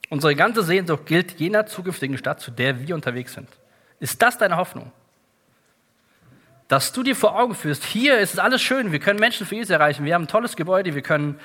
Unsere 0.08 0.36
ganze 0.36 0.62
Sehnsucht 0.62 1.06
gilt 1.06 1.40
jener 1.40 1.66
zukünftigen 1.66 2.16
Stadt, 2.16 2.40
zu 2.40 2.50
der 2.50 2.86
wir 2.86 2.94
unterwegs 2.94 3.34
sind. 3.34 3.48
Ist 3.98 4.22
das 4.22 4.38
deine 4.38 4.56
Hoffnung? 4.56 4.92
Dass 6.68 6.92
du 6.92 7.02
dir 7.02 7.16
vor 7.16 7.38
Augen 7.38 7.54
führst, 7.54 7.84
hier 7.84 8.18
ist 8.18 8.38
alles 8.38 8.62
schön, 8.62 8.92
wir 8.92 8.98
können 8.98 9.20
Menschen 9.20 9.46
für 9.46 9.54
Jesus 9.54 9.70
erreichen, 9.70 10.04
wir 10.04 10.14
haben 10.14 10.24
ein 10.24 10.28
tolles 10.28 10.56
Gebäude, 10.56 10.94
wir 10.94 11.02
können 11.02 11.40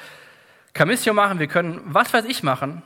Kamissio 0.73 1.13
machen, 1.13 1.39
wir 1.39 1.47
können 1.47 1.81
was 1.85 2.13
weiß 2.13 2.25
ich 2.25 2.43
machen, 2.43 2.81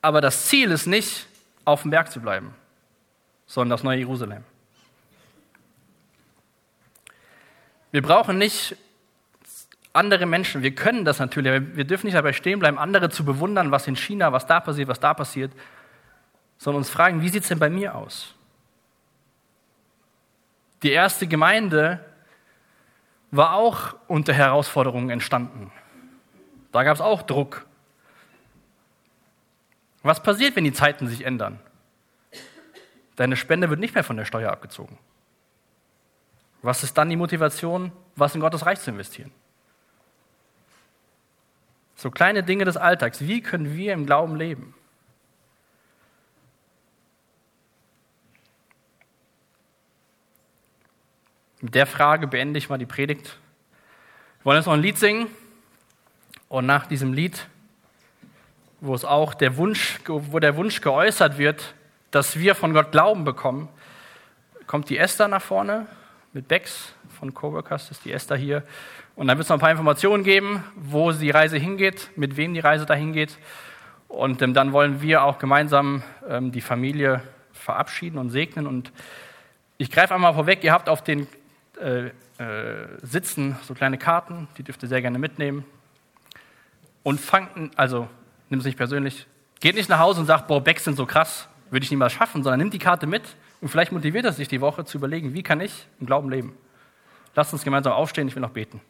aber 0.00 0.20
das 0.20 0.46
Ziel 0.46 0.70
ist 0.70 0.86
nicht, 0.86 1.26
auf 1.64 1.82
dem 1.82 1.90
Berg 1.90 2.10
zu 2.10 2.20
bleiben, 2.20 2.54
sondern 3.46 3.76
das 3.76 3.82
neue 3.82 3.98
Jerusalem. 3.98 4.42
Wir 7.90 8.02
brauchen 8.02 8.38
nicht 8.38 8.76
andere 9.92 10.26
Menschen, 10.26 10.62
wir 10.62 10.74
können 10.74 11.04
das 11.04 11.18
natürlich, 11.18 11.52
aber 11.52 11.76
wir 11.76 11.84
dürfen 11.84 12.06
nicht 12.06 12.16
dabei 12.16 12.32
stehen 12.32 12.58
bleiben, 12.58 12.78
andere 12.78 13.10
zu 13.10 13.24
bewundern, 13.24 13.70
was 13.70 13.86
in 13.86 13.96
China, 13.96 14.32
was 14.32 14.46
da 14.46 14.60
passiert, 14.60 14.88
was 14.88 15.00
da 15.00 15.14
passiert, 15.14 15.52
sondern 16.58 16.78
uns 16.78 16.90
fragen, 16.90 17.22
wie 17.22 17.28
sieht 17.28 17.42
es 17.42 17.48
denn 17.48 17.58
bei 17.58 17.70
mir 17.70 17.94
aus? 17.94 18.34
Die 20.82 20.90
erste 20.90 21.26
Gemeinde 21.26 22.04
war 23.30 23.54
auch 23.54 23.96
unter 24.06 24.32
Herausforderungen 24.32 25.10
entstanden. 25.10 25.72
Da 26.72 26.82
gab 26.82 26.94
es 26.94 27.00
auch 27.00 27.22
Druck. 27.22 27.66
Was 30.02 30.22
passiert, 30.22 30.54
wenn 30.56 30.64
die 30.64 30.72
Zeiten 30.72 31.08
sich 31.08 31.24
ändern? 31.24 31.58
Deine 33.16 33.36
Spende 33.36 33.68
wird 33.68 33.80
nicht 33.80 33.94
mehr 33.94 34.04
von 34.04 34.16
der 34.16 34.24
Steuer 34.24 34.52
abgezogen. 34.52 34.98
Was 36.62 36.82
ist 36.82 36.96
dann 36.96 37.10
die 37.10 37.16
Motivation, 37.16 37.92
was 38.14 38.34
in 38.34 38.40
Gottes 38.40 38.64
Reich 38.64 38.80
zu 38.80 38.90
investieren? 38.90 39.32
So 41.98 42.12
kleine 42.12 42.44
Dinge 42.44 42.64
des 42.64 42.76
Alltags. 42.76 43.26
Wie 43.26 43.42
können 43.42 43.74
wir 43.74 43.92
im 43.92 44.06
Glauben 44.06 44.36
leben? 44.36 44.72
Mit 51.60 51.74
der 51.74 51.86
Frage 51.86 52.28
beende 52.28 52.56
ich 52.56 52.68
mal 52.68 52.78
die 52.78 52.86
Predigt. 52.86 53.36
Wir 54.38 54.44
wollen 54.44 54.58
jetzt 54.58 54.66
noch 54.66 54.74
ein 54.74 54.80
Lied 54.80 54.96
singen. 54.96 55.26
Und 56.48 56.66
nach 56.66 56.86
diesem 56.86 57.12
Lied, 57.12 57.48
wo 58.80 58.94
es 58.94 59.04
auch 59.04 59.34
der 59.34 59.56
Wunsch, 59.56 59.98
wo 60.06 60.38
der 60.38 60.56
Wunsch 60.56 60.80
geäußert 60.80 61.36
wird, 61.36 61.74
dass 62.12 62.38
wir 62.38 62.54
von 62.54 62.74
Gott 62.74 62.92
Glauben 62.92 63.24
bekommen, 63.24 63.68
kommt 64.68 64.88
die 64.88 64.98
Esther 64.98 65.26
nach 65.26 65.42
vorne 65.42 65.88
mit 66.32 66.46
Bex 66.46 66.94
von 67.18 67.34
Coworkers, 67.34 67.90
ist 67.90 68.04
die 68.04 68.12
Esther 68.12 68.36
hier. 68.36 68.62
Und 69.18 69.26
dann 69.26 69.36
wird 69.36 69.46
es 69.46 69.48
noch 69.48 69.56
ein 69.56 69.60
paar 69.60 69.72
Informationen 69.72 70.22
geben, 70.22 70.62
wo 70.76 71.10
die 71.10 71.30
Reise 71.30 71.58
hingeht, 71.58 72.08
mit 72.14 72.36
wem 72.36 72.54
die 72.54 72.60
Reise 72.60 72.86
dahin 72.86 73.12
geht. 73.12 73.36
Und 74.06 74.40
ähm, 74.42 74.54
dann 74.54 74.72
wollen 74.72 75.02
wir 75.02 75.24
auch 75.24 75.40
gemeinsam 75.40 76.04
ähm, 76.28 76.52
die 76.52 76.60
Familie 76.60 77.20
verabschieden 77.52 78.16
und 78.16 78.30
segnen. 78.30 78.68
Und 78.68 78.92
ich 79.76 79.90
greife 79.90 80.14
einmal 80.14 80.34
vorweg, 80.34 80.62
ihr 80.62 80.72
habt 80.72 80.88
auf 80.88 81.02
den 81.02 81.26
äh, 81.80 82.06
äh, 82.06 82.86
Sitzen 83.02 83.56
so 83.62 83.74
kleine 83.74 83.98
Karten, 83.98 84.46
die 84.56 84.62
dürft 84.62 84.84
ihr 84.84 84.88
sehr 84.88 85.02
gerne 85.02 85.18
mitnehmen. 85.18 85.64
und 87.02 87.20
fangt, 87.20 87.76
also 87.76 88.06
nimm 88.50 88.60
es 88.60 88.66
nicht 88.66 88.78
persönlich, 88.78 89.26
geht 89.58 89.74
nicht 89.74 89.88
nach 89.88 89.98
Hause 89.98 90.20
und 90.20 90.26
sagt, 90.26 90.46
boah, 90.46 90.62
Backs 90.62 90.84
sind 90.84 90.96
so 90.96 91.06
krass, 91.06 91.48
würde 91.70 91.82
ich 91.82 91.90
niemals 91.90 92.12
schaffen, 92.12 92.44
sondern 92.44 92.60
nimm 92.60 92.70
die 92.70 92.78
Karte 92.78 93.08
mit 93.08 93.34
und 93.60 93.66
vielleicht 93.66 93.90
motiviert 93.90 94.26
es 94.26 94.36
sich 94.36 94.46
die 94.46 94.60
Woche 94.60 94.84
zu 94.84 94.96
überlegen, 94.96 95.34
wie 95.34 95.42
kann 95.42 95.60
ich 95.60 95.88
im 95.98 96.06
Glauben 96.06 96.30
leben. 96.30 96.56
Lasst 97.34 97.52
uns 97.52 97.64
gemeinsam 97.64 97.94
aufstehen, 97.94 98.28
ich 98.28 98.36
will 98.36 98.42
noch 98.42 98.50
beten. 98.50 98.80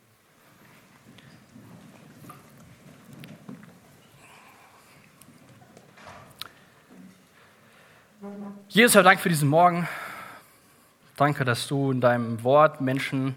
Jesus, 8.70 8.96
Herr, 8.96 9.02
Dank 9.02 9.18
für 9.18 9.30
diesen 9.30 9.48
Morgen. 9.48 9.88
Danke, 11.16 11.46
dass 11.46 11.66
du 11.68 11.90
in 11.90 12.02
deinem 12.02 12.44
Wort 12.44 12.82
Menschen 12.82 13.34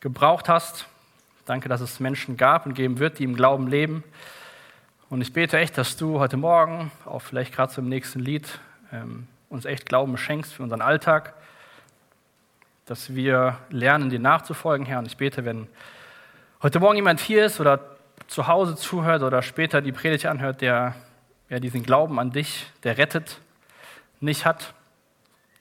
gebraucht 0.00 0.50
hast. 0.50 0.86
Danke, 1.46 1.70
dass 1.70 1.80
es 1.80 1.98
Menschen 1.98 2.36
gab 2.36 2.66
und 2.66 2.74
geben 2.74 2.98
wird, 2.98 3.18
die 3.18 3.24
im 3.24 3.34
Glauben 3.34 3.68
leben. 3.68 4.04
Und 5.08 5.22
ich 5.22 5.32
bete 5.32 5.56
echt, 5.56 5.78
dass 5.78 5.96
du 5.96 6.18
heute 6.18 6.36
Morgen, 6.36 6.92
auch 7.06 7.20
vielleicht 7.22 7.54
gerade 7.54 7.72
zum 7.72 7.88
nächsten 7.88 8.20
Lied, 8.20 8.60
ähm, 8.92 9.28
uns 9.48 9.64
echt 9.64 9.86
Glauben 9.86 10.18
schenkst 10.18 10.52
für 10.52 10.62
unseren 10.62 10.82
Alltag, 10.82 11.32
dass 12.84 13.14
wir 13.14 13.56
lernen, 13.70 14.10
dir 14.10 14.20
nachzufolgen, 14.20 14.84
Herr. 14.84 14.98
Und 14.98 15.06
ich 15.06 15.16
bete, 15.16 15.46
wenn 15.46 15.68
heute 16.62 16.80
Morgen 16.80 16.96
jemand 16.96 17.20
hier 17.20 17.46
ist 17.46 17.60
oder 17.60 17.80
zu 18.26 18.46
Hause 18.46 18.76
zuhört 18.76 19.22
oder 19.22 19.40
später 19.40 19.80
die 19.80 19.92
Predigt 19.92 20.26
anhört, 20.26 20.60
der 20.60 20.96
ja, 21.48 21.60
diesen 21.60 21.82
Glauben 21.82 22.18
an 22.18 22.30
dich, 22.30 22.66
der 22.82 22.98
rettet, 22.98 23.40
nicht 24.20 24.44
hat, 24.44 24.74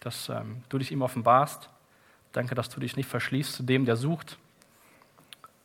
dass 0.01 0.29
ähm, 0.29 0.63
du 0.69 0.77
dich 0.77 0.91
ihm 0.91 1.01
offenbarst. 1.01 1.69
Danke, 2.31 2.55
dass 2.55 2.69
du 2.69 2.79
dich 2.79 2.95
nicht 2.95 3.09
verschließt 3.09 3.53
zu 3.53 3.63
dem, 3.63 3.85
der 3.85 3.95
sucht. 3.95 4.37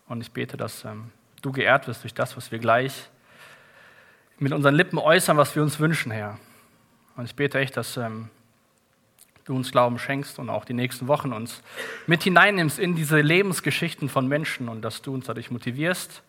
Und 0.09 0.21
ich 0.21 0.33
bete, 0.33 0.57
dass 0.57 0.85
ähm, 0.85 1.11
du 1.43 1.53
geehrt 1.53 1.87
wirst 1.87 2.03
durch 2.05 2.15
das, 2.15 2.37
was 2.37 2.51
wir 2.51 2.59
gleich 2.59 3.11
mit 4.39 4.53
unseren 4.53 4.75
Lippen 4.75 4.99
äußern, 4.99 5.37
was 5.37 5.55
wir 5.55 5.63
uns 5.63 5.79
wünschen, 5.79 6.11
Herr. 6.11 6.39
Und 7.17 7.27
ich 7.27 7.37
bete 7.37 7.59
echt, 7.59 7.77
dass 7.77 7.97
ähm, 7.97 8.31
du 9.45 9.55
uns 9.55 9.71
Glauben 9.71 9.99
schenkst 9.99 10.39
und 10.39 10.51
auch 10.51 10.65
die 10.65 10.75
nächsten 10.75 11.07
Wochen 11.07 11.33
uns 11.33 11.63
mit 12.07 12.23
hineinnimmst 12.23 12.79
in 12.79 12.95
diese 12.95 13.21
Lebensgeschichten 13.21 14.09
von 14.09 14.27
Menschen 14.27 14.69
und 14.69 14.83
dass 14.83 15.03
du 15.03 15.15
uns 15.15 15.27
dadurch 15.27 15.51
motivierst, 15.51 16.23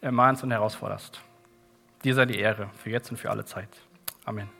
ermahnst 0.00 0.42
und 0.44 0.50
herausforderst. 0.50 1.20
Dir 2.04 2.14
sei 2.14 2.26
die 2.26 2.38
Ehre 2.38 2.70
für 2.76 2.90
jetzt 2.90 3.10
und 3.10 3.16
für 3.16 3.30
alle 3.30 3.44
Zeit. 3.44 3.70
Amen. 4.24 4.57